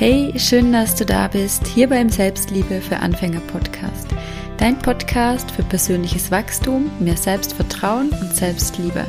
[0.00, 4.08] Hey, schön, dass du da bist, hier beim Selbstliebe für Anfänger Podcast.
[4.56, 9.04] Dein Podcast für persönliches Wachstum, mehr Selbstvertrauen und Selbstliebe.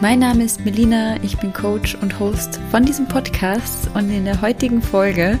[0.00, 4.40] Mein Name ist Melina, ich bin Coach und Host von diesem Podcast und in der
[4.40, 5.40] heutigen Folge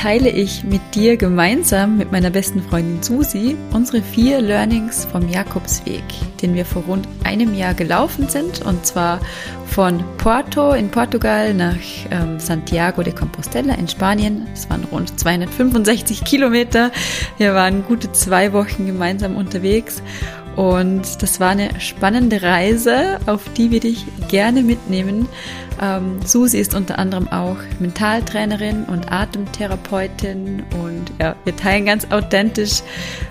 [0.00, 6.02] teile ich mit dir gemeinsam mit meiner besten Freundin Susi unsere vier Learnings vom Jakobsweg,
[6.40, 9.20] den wir vor rund einem Jahr gelaufen sind und zwar
[9.66, 11.76] von Porto in Portugal nach
[12.10, 14.48] ähm, Santiago de Compostela in Spanien.
[14.54, 16.90] Es waren rund 265 Kilometer.
[17.36, 20.02] Wir waren gute zwei Wochen gemeinsam unterwegs
[20.60, 25.26] und das war eine spannende Reise, auf die wir dich gerne mitnehmen.
[25.80, 32.82] Ähm, Susi ist unter anderem auch Mentaltrainerin und Atemtherapeutin und ja, wir teilen ganz authentisch,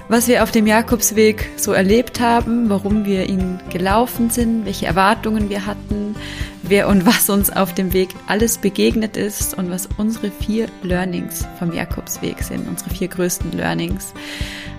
[0.07, 5.52] was wir auf dem Jakobsweg so erlebt haben, warum wir ihn gelaufen sind, welche Erwartungen
[5.52, 6.16] wir hatten,
[6.63, 11.45] wer und was uns auf dem Weg alles begegnet ist und was unsere vier Learnings
[11.59, 14.16] vom Jakobsweg sind, unsere vier größten Learnings.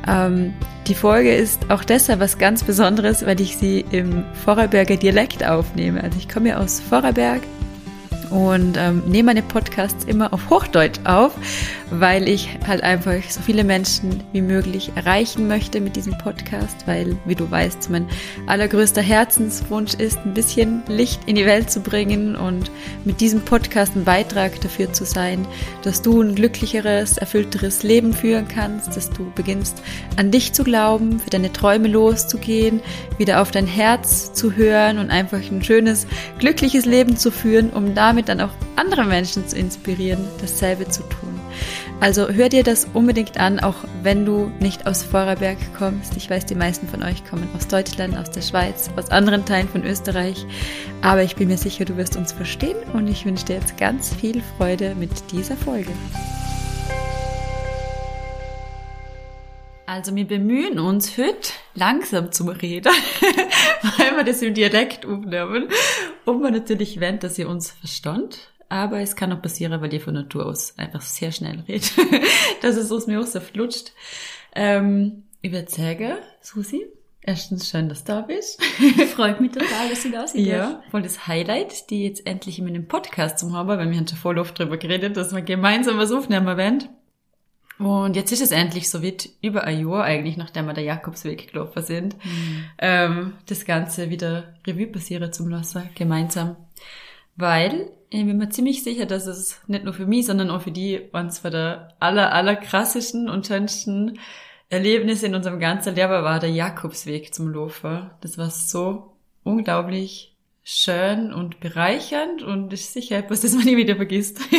[0.09, 0.53] Ähm,
[0.91, 6.03] die Folge ist auch deshalb was ganz Besonderes, weil ich sie im Vorarlberger Dialekt aufnehme.
[6.03, 7.43] Also ich komme ja aus Vorarlberg
[8.31, 11.33] und ähm, nehme meine Podcasts immer auf Hochdeutsch auf,
[11.91, 17.17] weil ich halt einfach so viele Menschen wie möglich erreichen möchte mit diesem Podcast, weil,
[17.25, 18.09] wie du weißt, mein
[18.47, 22.71] allergrößter Herzenswunsch ist, ein bisschen Licht in die Welt zu bringen und
[23.05, 25.47] mit diesem Podcast ein Beitrag dafür zu sein,
[25.83, 29.83] dass du ein glücklicheres, erfüllteres Leben führen kannst, dass du beginnst
[30.17, 32.81] an dich zu glauben, für deine Träume loszugehen,
[33.19, 36.07] wieder auf dein Herz zu hören und einfach ein schönes,
[36.39, 41.39] glückliches Leben zu führen, um damit dann auch andere Menschen zu inspirieren, dasselbe zu tun.
[42.01, 46.17] Also hör dir das unbedingt an, auch wenn du nicht aus Vorarlberg kommst.
[46.17, 49.69] Ich weiß, die meisten von euch kommen aus Deutschland, aus der Schweiz, aus anderen Teilen
[49.69, 50.47] von Österreich.
[51.03, 54.15] Aber ich bin mir sicher, du wirst uns verstehen und ich wünsche dir jetzt ganz
[54.15, 55.91] viel Freude mit dieser Folge.
[59.91, 62.93] Also wir bemühen uns heute langsam zum Reden,
[63.99, 65.67] weil wir das im Dialekt aufnehmen
[66.25, 70.01] und man natürlich wendet, dass ihr uns verstand aber es kann auch passieren, weil ihr
[70.01, 71.93] von Natur aus einfach sehr schnell redet,
[72.63, 73.91] dass es aus mir auch so flutscht.
[74.55, 76.87] Ähm, ich würde sagen, Susi,
[77.21, 78.63] erstens schön, dass du da bist.
[79.17, 80.37] Freut mich total, dass du da bist.
[80.37, 84.07] Ja, voll das Highlight, die jetzt endlich in meinem Podcast zum haben, weil wir haben
[84.07, 86.89] schon voll oft drüber geredet, dass wir gemeinsam was aufnehmen wollen.
[87.81, 91.51] Und jetzt ist es endlich so weit, über ein Jahr eigentlich, nachdem wir der Jakobsweg
[91.51, 92.65] gelaufen sind, mhm.
[92.79, 96.57] ähm, das Ganze wieder Revue passieren zum lassen, gemeinsam.
[97.37, 100.73] Weil ich bin mir ziemlich sicher, dass es nicht nur für mich, sondern auch für
[100.73, 104.19] die uns von der aller, aller krassesten und schönsten
[104.69, 108.11] Erlebnisse in unserem ganzen Leben war der Jakobsweg zum Laufen.
[108.21, 113.97] Das war so unglaublich schön und bereichernd und ist sicher etwas, das man nie wieder
[113.97, 114.39] vergisst.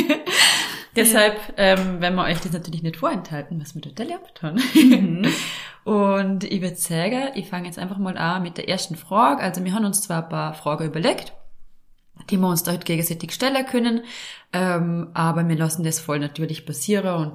[0.95, 4.61] Deshalb ähm, werden wir euch das natürlich nicht vorenthalten, was wir dort erlebt haben.
[4.73, 5.25] Mhm.
[5.83, 9.41] und ich würde sagen, ich fange jetzt einfach mal an mit der ersten Frage.
[9.41, 11.33] Also wir haben uns zwar ein paar Fragen überlegt,
[12.29, 14.03] die wir uns dort gegenseitig stellen können.
[14.51, 17.33] Ähm, aber wir lassen das voll natürlich passieren und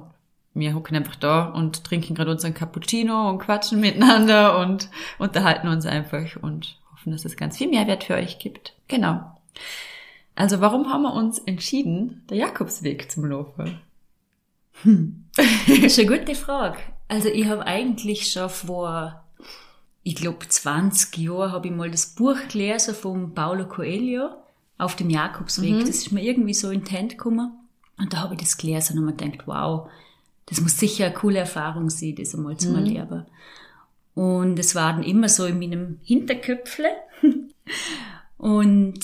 [0.53, 4.89] wir hocken einfach da und trinken gerade unseren Cappuccino und quatschen miteinander und
[5.19, 8.73] unterhalten uns einfach und hoffen, dass es ganz viel Mehrwert für euch gibt.
[8.87, 9.21] Genau.
[10.37, 13.81] Also warum haben wir uns entschieden, der Jakobsweg zum Laufen?
[14.83, 15.25] Hm.
[15.35, 16.77] Das ist eine gute Frage.
[17.07, 19.23] Also ich habe eigentlich schon vor,
[20.03, 24.29] ich glaube 20 Jahren, habe ich mal das Buch gelesen von Paulo Coelho
[24.77, 25.73] auf dem Jakobsweg.
[25.73, 25.79] Mhm.
[25.79, 27.53] Das ist mir irgendwie so in die gekommen.
[27.97, 29.89] Und da habe ich das gelesen und mir gedacht, wow,
[30.45, 32.75] das muss sicher eine coole Erfahrung sein, das einmal zu mhm.
[32.75, 33.25] erleben.
[34.13, 36.89] Und es war dann immer so in meinem Hinterköpfle.
[38.37, 38.99] und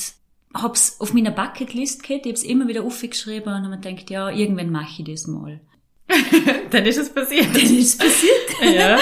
[0.53, 4.29] hab's auf meiner Bucketlist gehabt, ich hab's immer wieder aufgeschrieben und habe mir gedacht, ja,
[4.29, 5.59] irgendwann mache ich das mal.
[6.69, 7.47] dann ist es passiert.
[7.47, 8.49] Dann ist es passiert.
[8.75, 8.97] ja.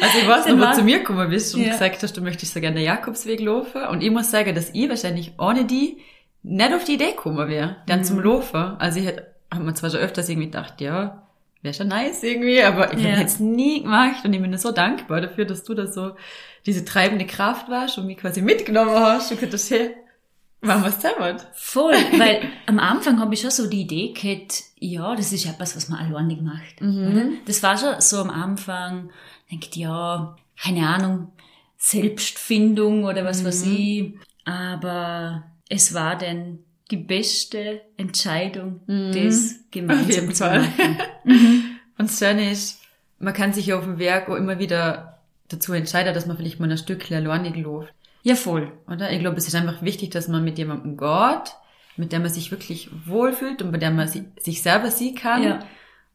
[0.00, 1.72] Also ich weiß noch, wo du zu mir gekommen bist und ja.
[1.72, 3.82] gesagt hast, du möchtest so gerne den Jakobsweg laufen.
[3.84, 5.98] Und ich muss sagen, dass ich wahrscheinlich ohne die
[6.42, 8.04] nicht auf die Idee gekommen wäre, dann mhm.
[8.04, 8.76] zum Laufen.
[8.78, 11.22] Also ich hätte, hab mir zwar schon öfters irgendwie gedacht, ja,
[11.62, 13.10] wäre schon nice irgendwie, aber ich ja.
[13.10, 16.16] hätte es nie gemacht und ich bin so dankbar dafür, dass du da so
[16.66, 19.94] diese treibende Kraft warst und mich quasi mitgenommen hast und gesagt hast, hey,
[20.62, 21.46] Machen wir es.
[21.54, 25.76] Voll, weil am Anfang habe ich schon so die Idee gehabt, ja, das ist etwas,
[25.76, 26.80] was man alleinig macht.
[26.80, 27.38] Mhm.
[27.46, 29.10] Das war schon so am Anfang,
[29.50, 31.32] denkt ja, keine Ahnung,
[31.76, 33.46] Selbstfindung oder was mhm.
[33.46, 34.14] weiß ich.
[34.44, 36.60] Aber es war dann
[36.92, 39.12] die beste Entscheidung, mhm.
[39.12, 40.98] das gemeinsam zu machen.
[41.24, 41.78] Mhm.
[41.98, 42.80] Und das Schöne ist,
[43.20, 46.68] man kann sich auf dem Werk auch immer wieder dazu entscheiden, dass man vielleicht mal
[46.68, 47.94] ein Stückchen alleinig läuft.
[48.22, 48.72] Ja, voll.
[48.86, 49.10] Oder?
[49.10, 51.56] Ich glaube, es ist einfach wichtig, dass man mit jemandem geht,
[51.96, 55.42] mit der man sich wirklich wohlfühlt und bei der man si sich selber sehen kann.
[55.42, 55.58] Ja.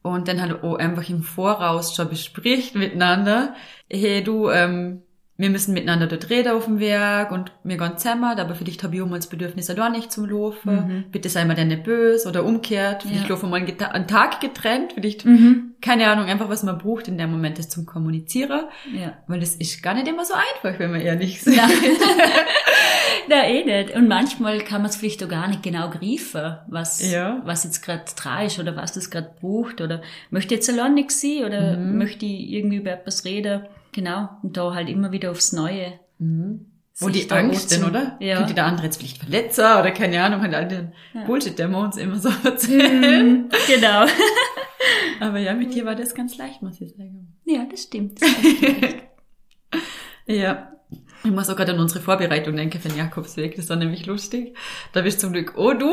[0.02, 3.54] Und dann halt auch einfach im Voraus schon bespricht miteinander,
[3.90, 5.02] hey du, ähm,
[5.40, 8.96] wir müssen miteinander dort reden auf dem Werk und wir gehen zusammen, aber vielleicht habe
[8.96, 10.74] ich auch mal das Bedürfnis, da nicht zum Laufen.
[10.74, 11.04] Mhm.
[11.12, 13.02] Bitte sei mal dann nicht böse oder umgekehrt.
[13.04, 13.28] Vielleicht Ja.
[13.30, 15.74] laufen wir mal einen, einen Tag getrennt, vielleicht, Mhm.
[15.80, 18.62] keine Ahnung, einfach was man braucht in dem Moment, das zum Kommunizieren.
[18.92, 19.12] Ja.
[19.28, 21.56] Weil das ist gar nicht immer so einfach, wenn wir ehrlich sind.
[21.56, 21.68] Nein.
[23.28, 23.94] Na, eh nicht.
[23.94, 27.40] Und manchmal kann man es vielleicht auch gar nicht genau greifen, was, Ja.
[27.44, 28.02] was jetzt gerade
[28.46, 31.98] ist oder was das gerade braucht oder möchte jetzt allein nichts sein oder Mhm.
[31.98, 33.62] möchte ich irgendwie über etwas reden.
[33.98, 34.28] Genau.
[34.44, 35.98] Und da halt immer wieder aufs Neue.
[36.20, 38.16] Wo sich die Angst denn, oder?
[38.20, 38.36] Ja.
[38.36, 40.92] Könnte der andere jetzt vielleicht verletzen oder keine Ahnung, halt all den
[41.26, 43.48] Bullshit, der wir uns immer so erzählen.
[43.66, 44.06] Genau.
[45.20, 47.36] Aber ja, mit dir war das ganz leicht, muss ich sagen.
[47.44, 48.20] Ja, das stimmt.
[50.30, 50.72] Ja.
[51.24, 53.56] Ich muss auch gerade an unsere Vorbereitung denken für den Jakobsweg.
[53.56, 54.54] Das war nämlich lustig.
[54.92, 55.86] Da bist zum Glück oh du.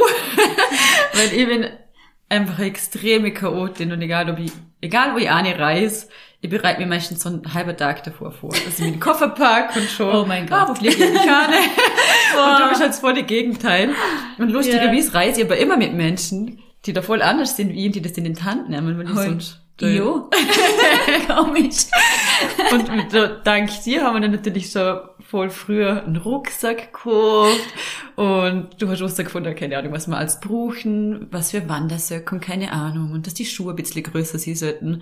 [1.14, 1.68] Weil ich bin
[2.30, 4.52] einfach extreme Chaotin und egal ob ich,
[4.82, 6.08] egal wo ich eine reise,
[6.42, 8.50] ich bereite mir meistens so einen halben Tag davor vor.
[8.50, 10.70] Dass ich mir den Koffer pack und schon, Oh mein Gott.
[10.70, 11.56] wo fliege ich die Kahne?
[12.36, 13.92] Und da ist halt das volle Gegenteil.
[14.38, 17.94] Und lustigerweise reise ich aber immer mit Menschen, die da voll anders sind wie ich,
[17.94, 19.26] die das in den Hand nehmen, weil ich Hoi.
[19.26, 20.30] sonst Jo.
[21.28, 21.86] Komisch.
[22.72, 27.60] Und der- dank dir haben wir dann natürlich schon voll früher einen Rucksack gekauft.
[28.16, 32.42] Und du hast so gefunden, keine Ahnung, was wir als brauchen, was für Wandersöcke und
[32.42, 33.12] keine Ahnung.
[33.12, 35.02] Und dass die Schuhe ein bisschen größer sein sollten.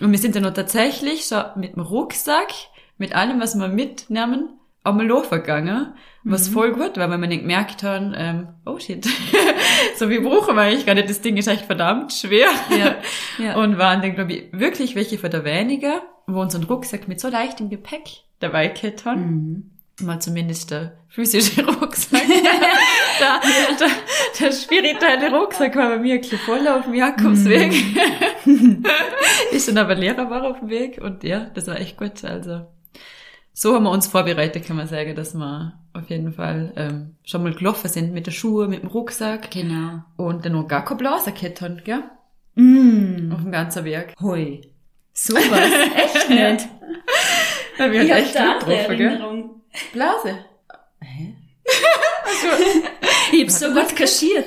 [0.00, 2.52] Und wir sind dann noch tatsächlich schon mit dem Rucksack,
[2.98, 4.50] mit allem, was wir mitnehmen,
[4.84, 5.94] einmal laufen gegangen.
[6.24, 9.04] Was voll gut war, weil wir dann gemerkt haben, ähm, oh shit,
[9.96, 11.10] so wie brauchen wir eigentlich gar nicht.
[11.10, 12.48] Das Ding ist echt verdammt schwer.
[12.70, 12.96] Ja,
[13.44, 13.56] ja.
[13.56, 17.20] Und waren dann, glaube ich, wirklich welche von der weniger, wo uns ein Rucksack mit
[17.20, 18.04] so leichtem Gepäck
[18.38, 19.70] dabei gehabt haben.
[20.00, 22.22] Mal zumindest der physische Rucksack.
[22.26, 23.40] der,
[23.78, 23.88] der,
[24.40, 27.72] der spirituelle Rucksack war bei mir ein bisschen voll auf dem Jakobsweg.
[29.50, 32.24] ist dann aber leerer war auf dem Weg und ja, das war echt gut.
[32.24, 32.62] Also
[33.52, 37.42] so haben wir uns vorbereitet, kann man sagen, dass wir auf jeden Fall ähm, schon
[37.42, 40.02] mal gelaufen sind mit der Schuhe, mit dem Rucksack Genau.
[40.16, 42.02] und dann noch gar keine Blase gehabt haben, gell?
[42.54, 43.32] Mm.
[43.32, 44.14] Auf dem ganzen Weg.
[44.20, 44.62] Hui.
[45.12, 45.42] Sowas.
[45.96, 46.68] Echt nicht.
[47.78, 49.50] Ja, wir haben Ich echt hab Glück da getroffen, gell?
[49.94, 50.38] Blase.
[51.00, 51.34] Hä?
[53.32, 54.44] Ich hab's so gut kaschiert.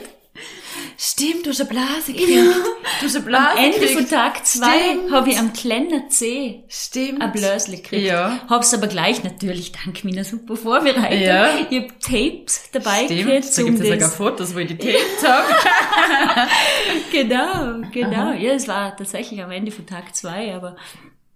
[0.98, 2.30] Stimmt, du hast eine Blase gekriegt.
[3.00, 4.10] Du hast eine Blase Ende von gekriegt.
[4.12, 5.12] Tag zwei Stimmt.
[5.12, 7.22] habe ich am kleinen C Stimmt.
[7.22, 8.06] ein Blösli gekriegt.
[8.08, 8.40] Ja.
[8.50, 11.22] Hab's aber gleich natürlich dank meiner super vorbereitet.
[11.22, 11.50] Ja.
[11.70, 13.26] Ich hab Tapes dabei Stimmt.
[13.28, 14.10] gehabt, Da um gibt es sogar.
[14.10, 15.48] Fotos, wo ich die taped habe.
[17.12, 18.32] Genau, genau.
[18.34, 20.76] Ja, es war tatsächlich am Ende von Tag zwei, aber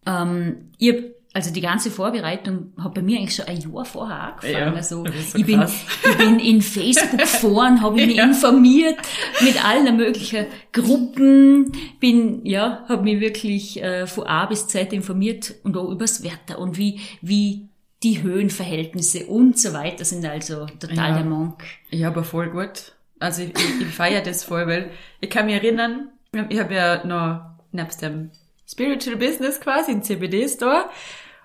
[0.06, 0.98] ähm, ich hab,
[1.34, 4.54] also die ganze Vorbereitung hat bei mir eigentlich schon ein Jahr vorher angefangen.
[4.54, 8.24] Ja, also so ich, bin, ich bin in Facebook-Foren, habe ich mich Ja.
[8.26, 8.98] informiert
[9.42, 15.54] mit allen möglichen Gruppen, bin, ja, habe mich wirklich äh, von A bis Z informiert
[15.64, 17.68] und auch übers Wetter und wie, wie
[18.04, 21.16] die Höhenverhältnisse und so weiter sind also total Ja.
[21.18, 21.64] der Monk.
[21.92, 22.94] Ja, aber voll gut.
[23.20, 24.92] Also ich, ich, ich feiere das voll, weil
[25.22, 26.10] ich kann mich erinnern,
[26.50, 27.42] ich habe ja noch
[27.72, 28.32] nebst dem
[28.70, 30.90] Spiritual Business quasi einen CBD-Store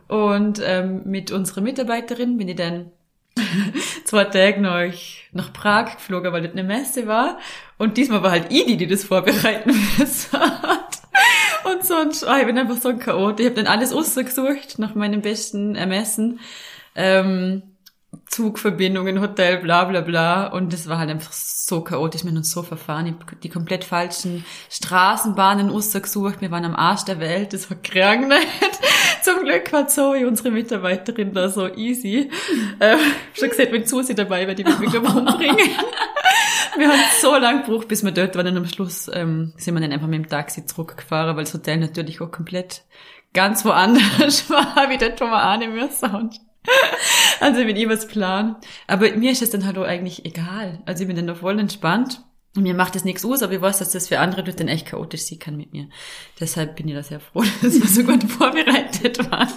[0.08, 2.90] und ähm, mit unserer Mitarbeiterin bin ich dann
[4.04, 4.92] zwei Tage nach,
[5.32, 7.38] nach Prag geflogen, weil das eine Messe war.
[7.78, 10.38] Und diesmal war halt ich die, die das vorbereiten müssen.
[11.64, 13.40] Und sonst, ah, ich bin einfach so ein Chaot.
[13.40, 16.40] Ich habe dann alles ausgesucht nach meinem besten Ermessen.
[16.94, 17.62] Ähm,
[18.34, 20.48] Zugverbindungen, Hotel, bla bla bla.
[20.48, 22.24] Und das war halt einfach so chaotisch.
[22.24, 23.06] Wir haben uns so verfahren.
[23.06, 26.40] Ich die komplett falschen Straßenbahnen ausgesucht.
[26.40, 27.52] Wir waren am Arsch der Welt.
[27.52, 28.40] Das hat geregnet.
[29.22, 32.28] Zum Glück war Zoe, unsere Mitarbeiterin, da so easy.
[32.80, 32.96] Äh,
[33.34, 35.56] schon gesagt, wenn Susi dabei wäre, die würde mich umbringen.
[36.76, 38.48] Wir haben so lange gebraucht, bis wir dort waren.
[38.48, 41.76] Und am Schluss ähm, sind wir dann einfach mit dem Taxi zurückgefahren, weil das Hotel
[41.76, 42.82] natürlich auch komplett
[43.32, 46.30] ganz woanders war, wie der Thomas ahnen müssen.
[47.40, 48.56] Also mit ihm was Plan.
[48.86, 50.80] Aber mir ist das dann halt auch eigentlich egal.
[50.86, 52.22] Also ich bin dann da voll entspannt.
[52.56, 54.68] Und mir macht das nichts aus, aber ich weiß, dass das für andere Leute dann
[54.68, 55.88] echt chaotisch sein kann mit mir.
[56.38, 59.48] Deshalb bin ich da sehr froh, dass wir so gut vorbereitet waren.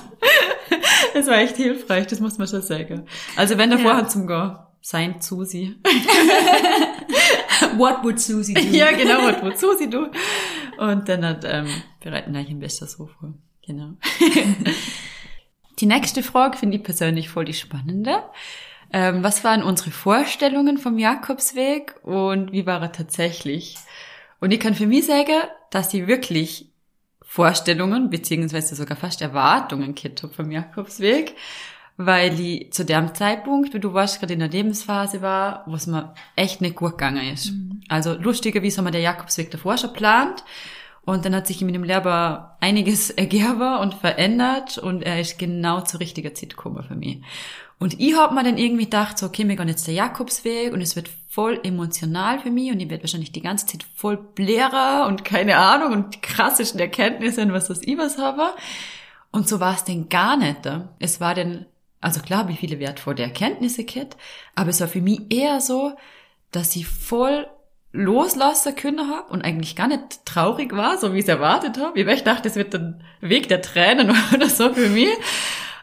[1.13, 3.05] Das war echt hilfreich, das muss man schon sagen.
[3.35, 3.85] Also wenn der Ja.
[3.85, 5.75] Vorhang zum Gehen, sein Susi.
[7.77, 8.61] What would Susie do?
[8.61, 10.09] Ja, genau, was wozu sie du.
[10.77, 11.67] Und dann hat, ähm,
[12.01, 13.33] bereiten wir eigentlich ein besser so vor.
[13.65, 13.93] Genau.
[15.79, 18.23] Die nächste Frage finde ich persönlich voll die spannende.
[18.91, 23.75] Ähm, was waren unsere Vorstellungen vom Jakobsweg und wie war er tatsächlich?
[24.39, 25.41] Und ich kann für mich sagen,
[25.71, 26.69] dass ich wirklich
[27.21, 31.35] Vorstellungen, beziehungsweise sogar fast Erwartungen gehabt habe vom Jakobsweg.
[31.99, 35.87] weil ich zu dem Zeitpunkt, wie du warst, gerade in der Lebensphase war, wo es
[35.87, 37.51] mir echt nicht gut gegangen ist.
[37.51, 37.81] Mhm.
[37.89, 40.43] Also lustigerweise haben wir der Jakobsweg davor schon geplant
[41.07, 45.79] und dann hat sich mit dem Lehrer einiges ergeben und verändert und er ist genau
[45.79, 47.21] zur richtigen Zeit gekommen für mich.
[47.79, 50.81] Und ich hab mir dann irgendwie gedacht, so, okay, wir gehen jetzt der Jakobsweg und
[50.81, 55.05] es wird voll emotional für mich und ich werde wahrscheinlich die ganze Zeit voll blärer
[55.07, 58.53] und keine Ahnung und die krassesten Erkenntnisse, was das ich was habe.
[59.31, 60.69] Und so war es denn gar nicht.
[60.99, 61.67] Es war denn,
[62.01, 64.17] also klar, wie viele wertvolle Erkenntnisse gehabt,
[64.55, 65.93] aber es war für mich eher so,
[66.51, 67.47] dass ich voll
[67.91, 71.99] loslassen können habe und eigentlich gar nicht traurig war, so wie ich es erwartet habe.
[71.99, 75.09] Ich dachte, es wird ein Weg der Tränen oder so für mich.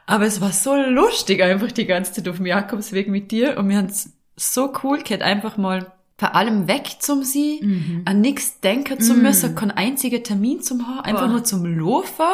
[0.06, 3.68] Aber es war so lustig einfach die ganze Zeit auf dem Jakobsweg mit dir und
[3.68, 8.02] wir haben es so cool gehabt, einfach mal vor allem weg zum Sie, mhm.
[8.04, 9.54] an nichts denken zu müssen, mhm.
[9.56, 11.28] keinen einzigen Termin zum haben, einfach Boah.
[11.28, 12.26] nur zum Laufen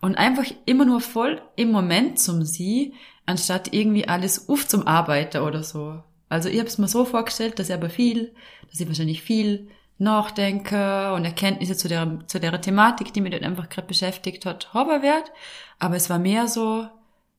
[0.00, 2.94] und einfach immer nur voll im Moment zum Sie,
[3.26, 6.02] anstatt irgendwie alles auf zum Arbeiten oder so.
[6.32, 8.32] Also ich habe es mir so vorgestellt, dass ich aber viel,
[8.70, 13.42] dass ich wahrscheinlich viel nachdenke und Erkenntnisse zu der, zu der Thematik, die mich dort
[13.42, 15.30] einfach gerade beschäftigt hat, haben wird.
[15.78, 16.88] Aber es war mehr so,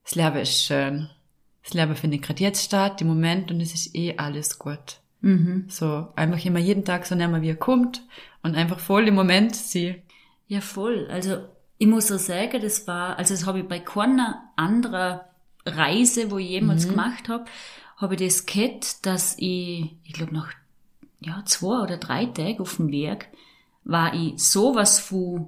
[0.04, 1.10] das Leben ist schön.
[1.64, 5.00] Das Leben findet gerade jetzt statt, im Moment, und es ist eh alles gut.
[5.22, 5.66] Mhm.
[5.70, 8.04] So, einfach immer jeden Tag so nehmen, wie er kommt
[8.44, 10.04] und einfach voll im Moment sie.
[10.48, 11.08] Ja, voll.
[11.10, 11.38] Also
[11.80, 15.22] ich muss auch sagen, das war, also das habe ich bei keiner anderen
[15.66, 16.92] Reise, wo ich jemals mhm.
[16.92, 17.46] gemacht habe,
[17.98, 20.52] habe ich das gehabt, dass ich, ich glaube nach
[21.20, 23.30] ja, zwei oder drei Tagen auf dem Weg,
[23.84, 25.48] war ich sowas von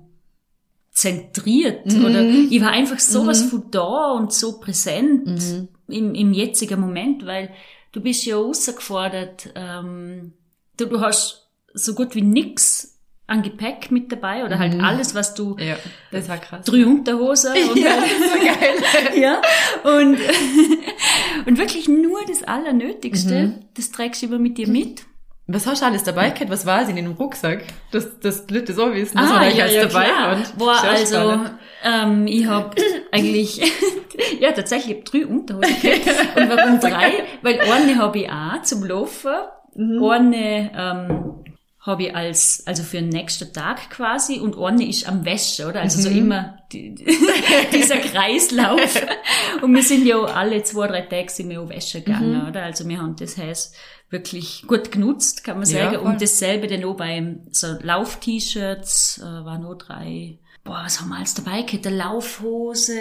[0.91, 2.05] zentriert mhm.
[2.05, 3.49] oder ich war einfach sowas mhm.
[3.49, 5.67] von da und so präsent mhm.
[5.87, 7.51] im, im jetzigen Moment, weil
[7.91, 10.33] du bist ja rausgefordert, ähm,
[10.77, 12.95] du, du hast so gut wie nix
[13.27, 14.83] an Gepäck mit dabei oder halt mhm.
[14.83, 15.57] alles, was du.
[15.59, 15.77] Ja,
[16.11, 16.63] das war krass.
[16.65, 19.19] Drei Unterhose und ja, halt, das war geil.
[19.21, 19.41] ja,
[19.83, 20.17] und,
[21.47, 23.65] und wirklich nur das Allernötigste, mhm.
[23.75, 25.05] das trägst du immer mit dir mit.
[25.47, 26.49] Was hast du alles dabei gehabt?
[26.49, 27.63] Was war es in dem Rucksack?
[27.91, 30.35] Das, das Leute so wissen, was ah, war ja, ja, dabei klar.
[30.35, 31.39] und Boah, also,
[31.83, 32.75] ähm, ich hab
[33.11, 33.61] eigentlich,
[34.39, 36.37] ja, tatsächlich, ich hab drei Unterhosen gehabt.
[36.37, 37.11] Und warum drei?
[37.43, 39.35] Weil eine habe ich auch zum Laufen,
[39.75, 40.03] mhm.
[40.03, 41.44] eine, ähm,
[41.85, 45.81] habe ich als, also für den nächsten Tag quasi und eine ist am Wäsche, oder?
[45.81, 46.03] Also mhm.
[46.03, 46.95] so immer die,
[47.73, 49.01] dieser Kreislauf.
[49.61, 52.47] und wir sind ja alle zwei, drei Tage sind wir auch Wäsche gegangen, mhm.
[52.49, 52.63] oder?
[52.63, 53.75] Also wir haben das heißt
[54.09, 55.93] wirklich gut genutzt, kann man sagen.
[55.93, 61.09] Ja, und dasselbe dann auch beim so Lauf-T-Shirts, äh, waren nur drei boah, was haben
[61.09, 61.87] wir alles dabei gehabt?
[61.87, 62.99] Eine Laufhose,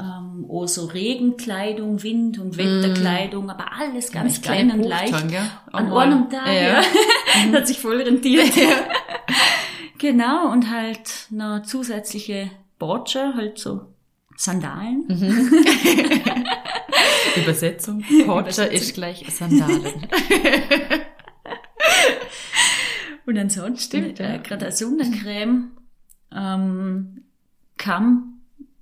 [0.00, 3.50] ähm, auch so Regenkleidung, Wind- und Wetterkleidung, mm.
[3.50, 5.30] aber alles ganz klein und leicht.
[5.30, 5.46] Ja?
[5.70, 6.54] An einem Tag, ja.
[6.54, 6.82] ja.
[6.82, 8.56] das hat sich voll rentiert.
[8.56, 8.70] Ja.
[9.98, 13.82] genau, und halt noch zusätzliche Borcher, halt so
[14.36, 15.04] Sandalen.
[15.08, 15.64] Mhm.
[17.36, 18.04] Übersetzung.
[18.26, 19.82] Borcher ist gleich Sandalen.
[23.26, 25.72] und ansonsten, äh, gerade eine Sonnencreme
[26.34, 27.24] ähm,
[27.76, 28.30] Kamm.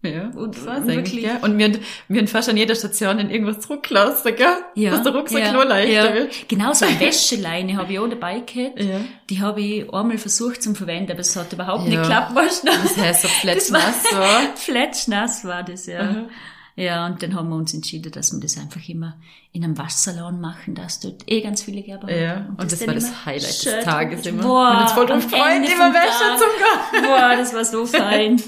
[0.05, 1.23] Ja, und war's wirklich.
[1.23, 1.37] Ja.
[1.43, 1.79] Und wir,
[2.19, 4.49] haben fast an jeder Station in irgendwas zurückgelassen, gell?
[4.75, 4.91] Ja.
[4.91, 6.15] Dass der Rucksack ja, nur leichter ja.
[6.15, 6.49] wird.
[6.49, 8.81] Genau, so eine Wäscheleine habe ich auch dabei gehabt.
[8.81, 9.01] Ja.
[9.31, 11.91] Die habe ich einmal versucht zu verwenden, aber es hat überhaupt ja.
[11.91, 12.67] nicht geklappt, weißt du?
[12.67, 14.57] Das heißt so fletschnass war.
[14.57, 16.03] fletschnass war das, ja.
[16.03, 16.31] Mhm.
[16.75, 19.19] Ja, und dann haben wir uns entschieden, dass wir das einfach immer
[19.53, 22.11] in einem Waschsalon machen, dass dort eh ganz viele Gerber.
[22.11, 24.43] Ja, und, und das, das war das Highlight des Tages immer.
[24.43, 27.05] Boah, wir uns voll gefreut, immer Wäsche zum Gehen.
[27.05, 28.41] Boah, das war so fein.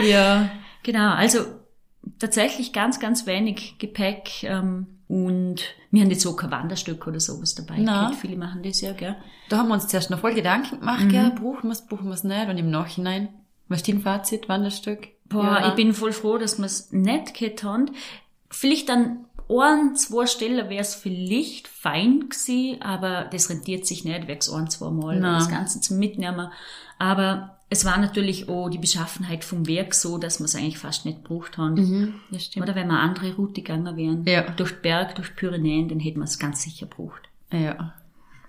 [0.00, 0.50] ja,
[0.82, 1.12] genau.
[1.14, 1.46] Also
[2.18, 4.42] tatsächlich ganz, ganz wenig Gepäck.
[4.44, 7.76] Ähm, und wir haben jetzt so kein Wanderstück oder sowas dabei.
[7.78, 8.12] Na.
[8.12, 9.16] Viele machen das ja, gell?
[9.48, 11.08] Da haben wir uns zuerst noch voll Gedanken gemacht, mhm.
[11.10, 11.30] gell?
[11.30, 12.48] Buchen wir es, buchen wir es nicht?
[12.48, 13.28] Und im Nachhinein,
[13.68, 15.08] was ist dein Fazit, Wanderstück?
[15.32, 15.68] Boah, ja.
[15.68, 17.90] ich bin voll froh, dass wir es nicht gehabt haben.
[18.50, 24.28] Vielleicht an ein, zwei Stellen wäre es vielleicht fein gewesen, aber das rentiert sich nicht,
[24.28, 25.34] wächst ein, zwei Mal Nein.
[25.34, 26.50] das Ganze zum Mitnehmen.
[26.98, 31.04] Aber es war natürlich auch die Beschaffenheit vom Werk so, dass wir es eigentlich fast
[31.04, 31.74] nicht gebraucht haben.
[31.74, 32.64] Mhm, das stimmt.
[32.64, 34.42] Oder wenn wir andere Route gegangen wären, ja.
[34.42, 37.22] durch Berg, durch Pyrenäen, dann hätten wir es ganz sicher gebraucht.
[37.50, 37.94] Ja.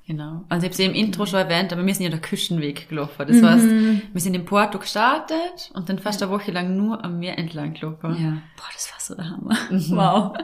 [0.06, 0.44] Genau.
[0.50, 3.26] Also ich habe sie im Intro schon erwähnt, aber wir sind ja der Küstenweg gelaufen.
[3.26, 3.46] Das mhm.
[3.46, 3.68] heißt,
[4.14, 7.74] wir sind in Porto gestartet und dann fast eine Woche lang nur am Meer entlang
[7.74, 8.16] gelaufen.
[8.22, 8.42] Ja.
[8.58, 9.58] Boah, das war so der Hammer.
[9.70, 9.96] Mhm.
[9.96, 10.38] Wow.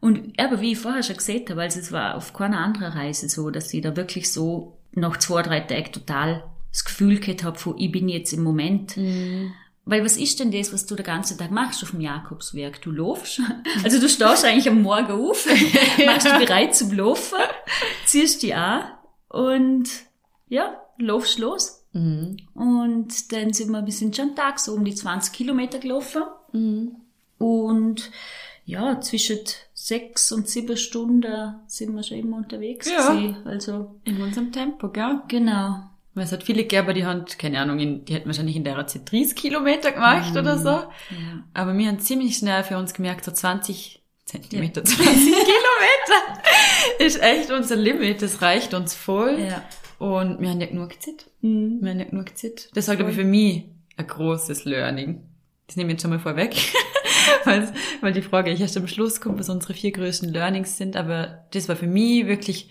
[0.00, 3.28] Und aber wie ich vorher schon gesagt habe, also es war auf keiner anderen Reise
[3.28, 7.58] so, dass ich da wirklich so nach zwei, drei Tagen total das Gefühl gehabt habe,
[7.58, 9.52] von ich bin jetzt im Moment mhm.
[9.86, 12.80] Weil was ist denn das, was du den ganzen Tag machst auf dem Jakobswerk?
[12.82, 13.40] Du laufst.
[13.84, 15.46] Also du stehst eigentlich am Morgen auf,
[16.06, 17.36] machst dich bereit zum Laufen,
[18.06, 18.84] ziehst dich an
[19.28, 19.88] und
[20.48, 21.84] ja, laufst los.
[21.92, 22.36] Mhm.
[22.54, 26.22] Und dann sind wir, wir sind schon Tag so um die 20 Kilometer gelaufen.
[26.52, 26.96] Mhm.
[27.38, 28.10] Und
[28.64, 29.40] ja, zwischen
[29.74, 33.12] sechs und sieben Stunden sind wir schon immer unterwegs Ja.
[33.12, 33.36] gewesen.
[33.46, 35.20] Also, In unserem Tempo, gell?
[35.28, 35.90] genau.
[36.14, 38.86] Weil es hat viele Gerber, die haben, keine Ahnung, in, die hätten wahrscheinlich in der
[38.86, 40.68] Zeit 30 Kilometer gemacht oder so.
[40.68, 40.90] Ja.
[41.54, 46.42] Aber wir haben ziemlich schnell für uns gemerkt, so 20 Zentimeter, 20 Kilometer
[46.98, 48.22] ist echt unser Limit.
[48.22, 49.38] Das reicht uns voll.
[49.40, 49.62] Ja.
[49.98, 51.30] Und wir haben ja genug Zeit.
[51.40, 51.78] Mhm.
[51.80, 52.70] Wir haben ja genug Zeit.
[52.74, 53.64] Das war, glaube ich, für mich
[53.96, 55.22] ein großes Learning.
[55.66, 56.54] Das nehme ich jetzt schon mal vorweg.
[57.44, 60.96] weil, weil die Frage ich erst am Schluss kommt, was unsere vier größten Learnings sind.
[60.96, 62.70] Aber das war für mich wirklich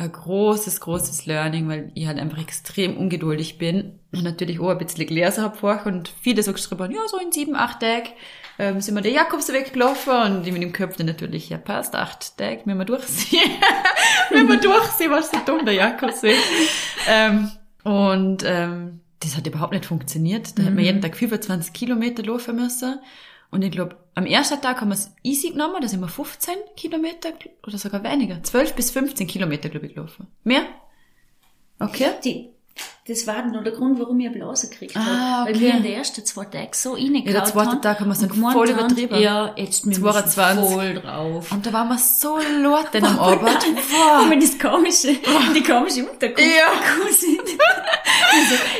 [0.00, 4.78] ein großes, großes Learning, weil ich halt einfach extrem ungeduldig bin und natürlich auch ein
[4.78, 8.10] bisschen gelesen habe vorher und viele so geschrieben haben, ja, so in sieben, acht Tagen
[8.58, 11.94] ähm, sind wir der Jakobsweg gelaufen und ich mit dem Köpf dann natürlich, ja passt,
[11.94, 13.50] acht Tage, wenn wir durchsehen.
[14.30, 16.36] wenn wir durchsehen, was so dumm, der Jakobsweg.
[17.08, 17.50] ähm,
[17.84, 20.58] und ähm, das hat überhaupt nicht funktioniert.
[20.58, 22.98] Da hätten wir jeden Tag 25 Kilometer laufen müssen.
[23.50, 26.54] Und ich glaube, am ersten Tag haben wir es easy genommen, da sind wir 15
[26.76, 27.30] Kilometer
[27.66, 28.42] oder sogar weniger.
[28.42, 30.28] 12 bis 15 Kilometer, glaube ich, gelaufen.
[30.44, 30.62] Mehr?
[31.80, 32.12] Okay.
[32.24, 32.50] Die,
[33.10, 35.46] das war noch der Grund, warum ich eine Blase gekriegt Ah, habe.
[35.50, 35.64] Weil okay.
[35.64, 38.20] wir in den ersten zwei Tagen so reingehauen Ja, der zweite Tag haben wir es
[38.20, 39.18] dann voll übertrieben.
[39.20, 40.74] Ja, jetzt müssen wir 22.
[40.74, 41.52] voll drauf.
[41.52, 43.40] Und da waren wir so laut dann am Abend.
[43.42, 44.30] Boah.
[44.32, 45.08] Und das komische,
[45.54, 46.70] die komische Unterkunft Ja.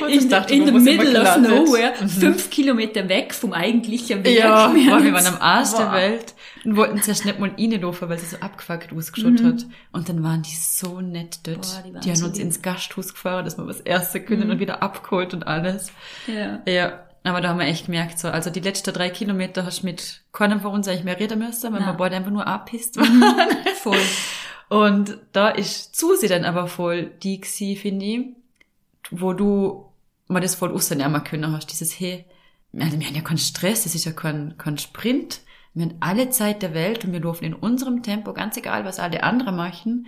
[0.01, 4.39] Und In, ich dachte, in the middle of nowhere, fünf Kilometer weg vom eigentlichen Weg.
[4.39, 5.93] Ja, boah, wir waren am Arsch der.
[5.93, 6.35] Welt
[6.65, 9.67] und wollten zuerst nicht mal reinlaufen, weil sie so abgefuckt ausgeschaut hat.
[9.93, 11.63] Und dann waren die so nett dort.
[11.63, 12.47] Boah, die die haben so uns lieb.
[12.47, 15.93] ins Gasthaus gefahren, dass wir was Erste können und wieder abgeholt und alles.
[16.27, 16.61] Ja.
[16.67, 19.87] Ja, aber da haben wir echt gemerkt, so, also die letzten drei Kilometer hast du
[19.87, 21.91] mit keinem von uns eigentlich mehr reden müssen, weil Nein.
[21.91, 23.23] wir beide einfach nur abpisst waren.
[23.77, 23.99] Voll.
[24.69, 28.27] Und da ist Susi dann aber voll die gsi, finde ich,
[29.11, 29.87] wo du
[30.29, 32.25] mal das voll rausnehmen können hast, dieses, hey,
[32.73, 35.41] wir haben ja keinen Stress, das ist ja kein, kein Sprint,
[35.75, 38.99] wir haben alle Zeit der Welt und wir laufen in unserem Tempo, ganz egal, was
[38.99, 40.07] alle anderen machen.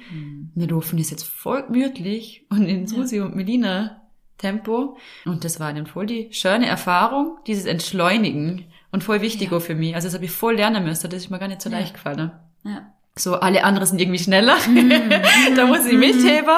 [0.54, 4.01] Wir laufen das jetzt voll gemütlich und in Susi und Melina
[4.38, 4.96] Tempo.
[5.24, 9.74] Und das war dann voll die schöne Erfahrung, dieses Entschleunigen und voll wichtig auch für
[9.74, 9.94] mich.
[9.94, 11.78] Also das habe ich voll lernen müssen, das ist mir gar nicht so Ja.
[11.78, 12.32] leicht gefallen.
[12.64, 12.92] Ja.
[13.16, 14.56] So, alle anderen sind irgendwie schneller.
[15.56, 16.48] da muss ich mitheben.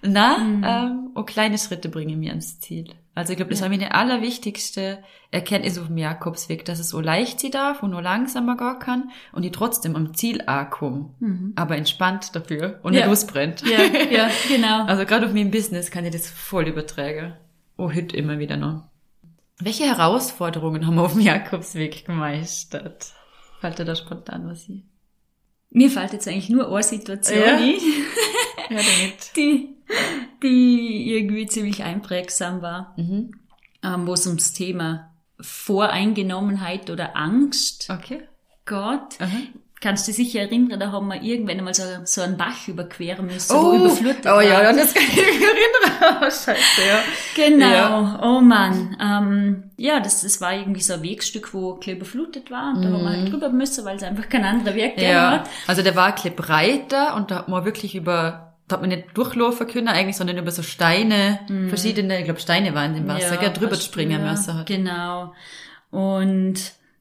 [0.00, 2.94] Na, ähm, und kleine Schritte bringen mir ans Ziel.
[3.16, 7.40] Also ich glaube, das war meine allerwichtigste Erkenntnis auf dem Jakobsweg, dass es so leicht
[7.40, 11.52] sie darf und nur langsamer gar kann und die trotzdem am Ziel ankommen.
[11.56, 13.00] Aber entspannt dafür und Ja.
[13.00, 13.62] nicht losbrennt.
[13.62, 14.84] Ja, ja, genau.
[14.86, 17.34] Also gerade auf meinem Business kann ich das voll übertragen.
[17.76, 18.84] Oh, heute immer wieder noch.
[19.58, 23.06] Welche Herausforderungen haben wir auf dem Jakobsweg gemeistert?
[23.60, 24.88] Fällt dir da spontan was ein?
[25.70, 27.56] Mir fällt jetzt eigentlich nur eine Situation Ja.
[27.56, 27.74] ein,
[28.70, 28.80] Ja,
[29.36, 29.74] die,
[30.42, 33.32] die irgendwie ziemlich einprägsam war, Mhm.
[33.82, 38.22] ähm, wo es ums Thema Voreingenommenheit oder Angst Okay.
[38.66, 39.20] geht.
[39.20, 39.38] Aha.
[39.80, 43.26] Kannst du dich sicher erinnern, da haben wir irgendwann einmal so, so einen Bach überqueren
[43.26, 44.42] müssen, Oh, wo überflutet oh war.
[44.42, 45.64] ja, das kann ich mich erinnern.
[46.20, 46.52] Oh, scheiße,
[46.88, 47.00] ja.
[47.34, 48.20] Genau, Ja.
[48.22, 48.96] oh Mann.
[49.00, 52.88] Ähm, ja, das, das war irgendwie so ein Wegstück, wo gleich überflutet war und da
[52.90, 55.16] haben wir halt drüber müssen, weil es einfach kein anderer Weg gegeben Mhm.
[55.16, 55.50] Ja, hat.
[55.66, 58.90] also der war ein bisschen breiter und da hat man wirklich über, da hat man
[58.90, 63.36] nicht durchlaufen können eigentlich, sondern über so Steine, verschiedene, ich glaube Steine waren im Wasser,
[63.36, 64.66] gell, drüber springen ja, müssen hat.
[64.66, 65.32] Genau.
[65.90, 66.54] Und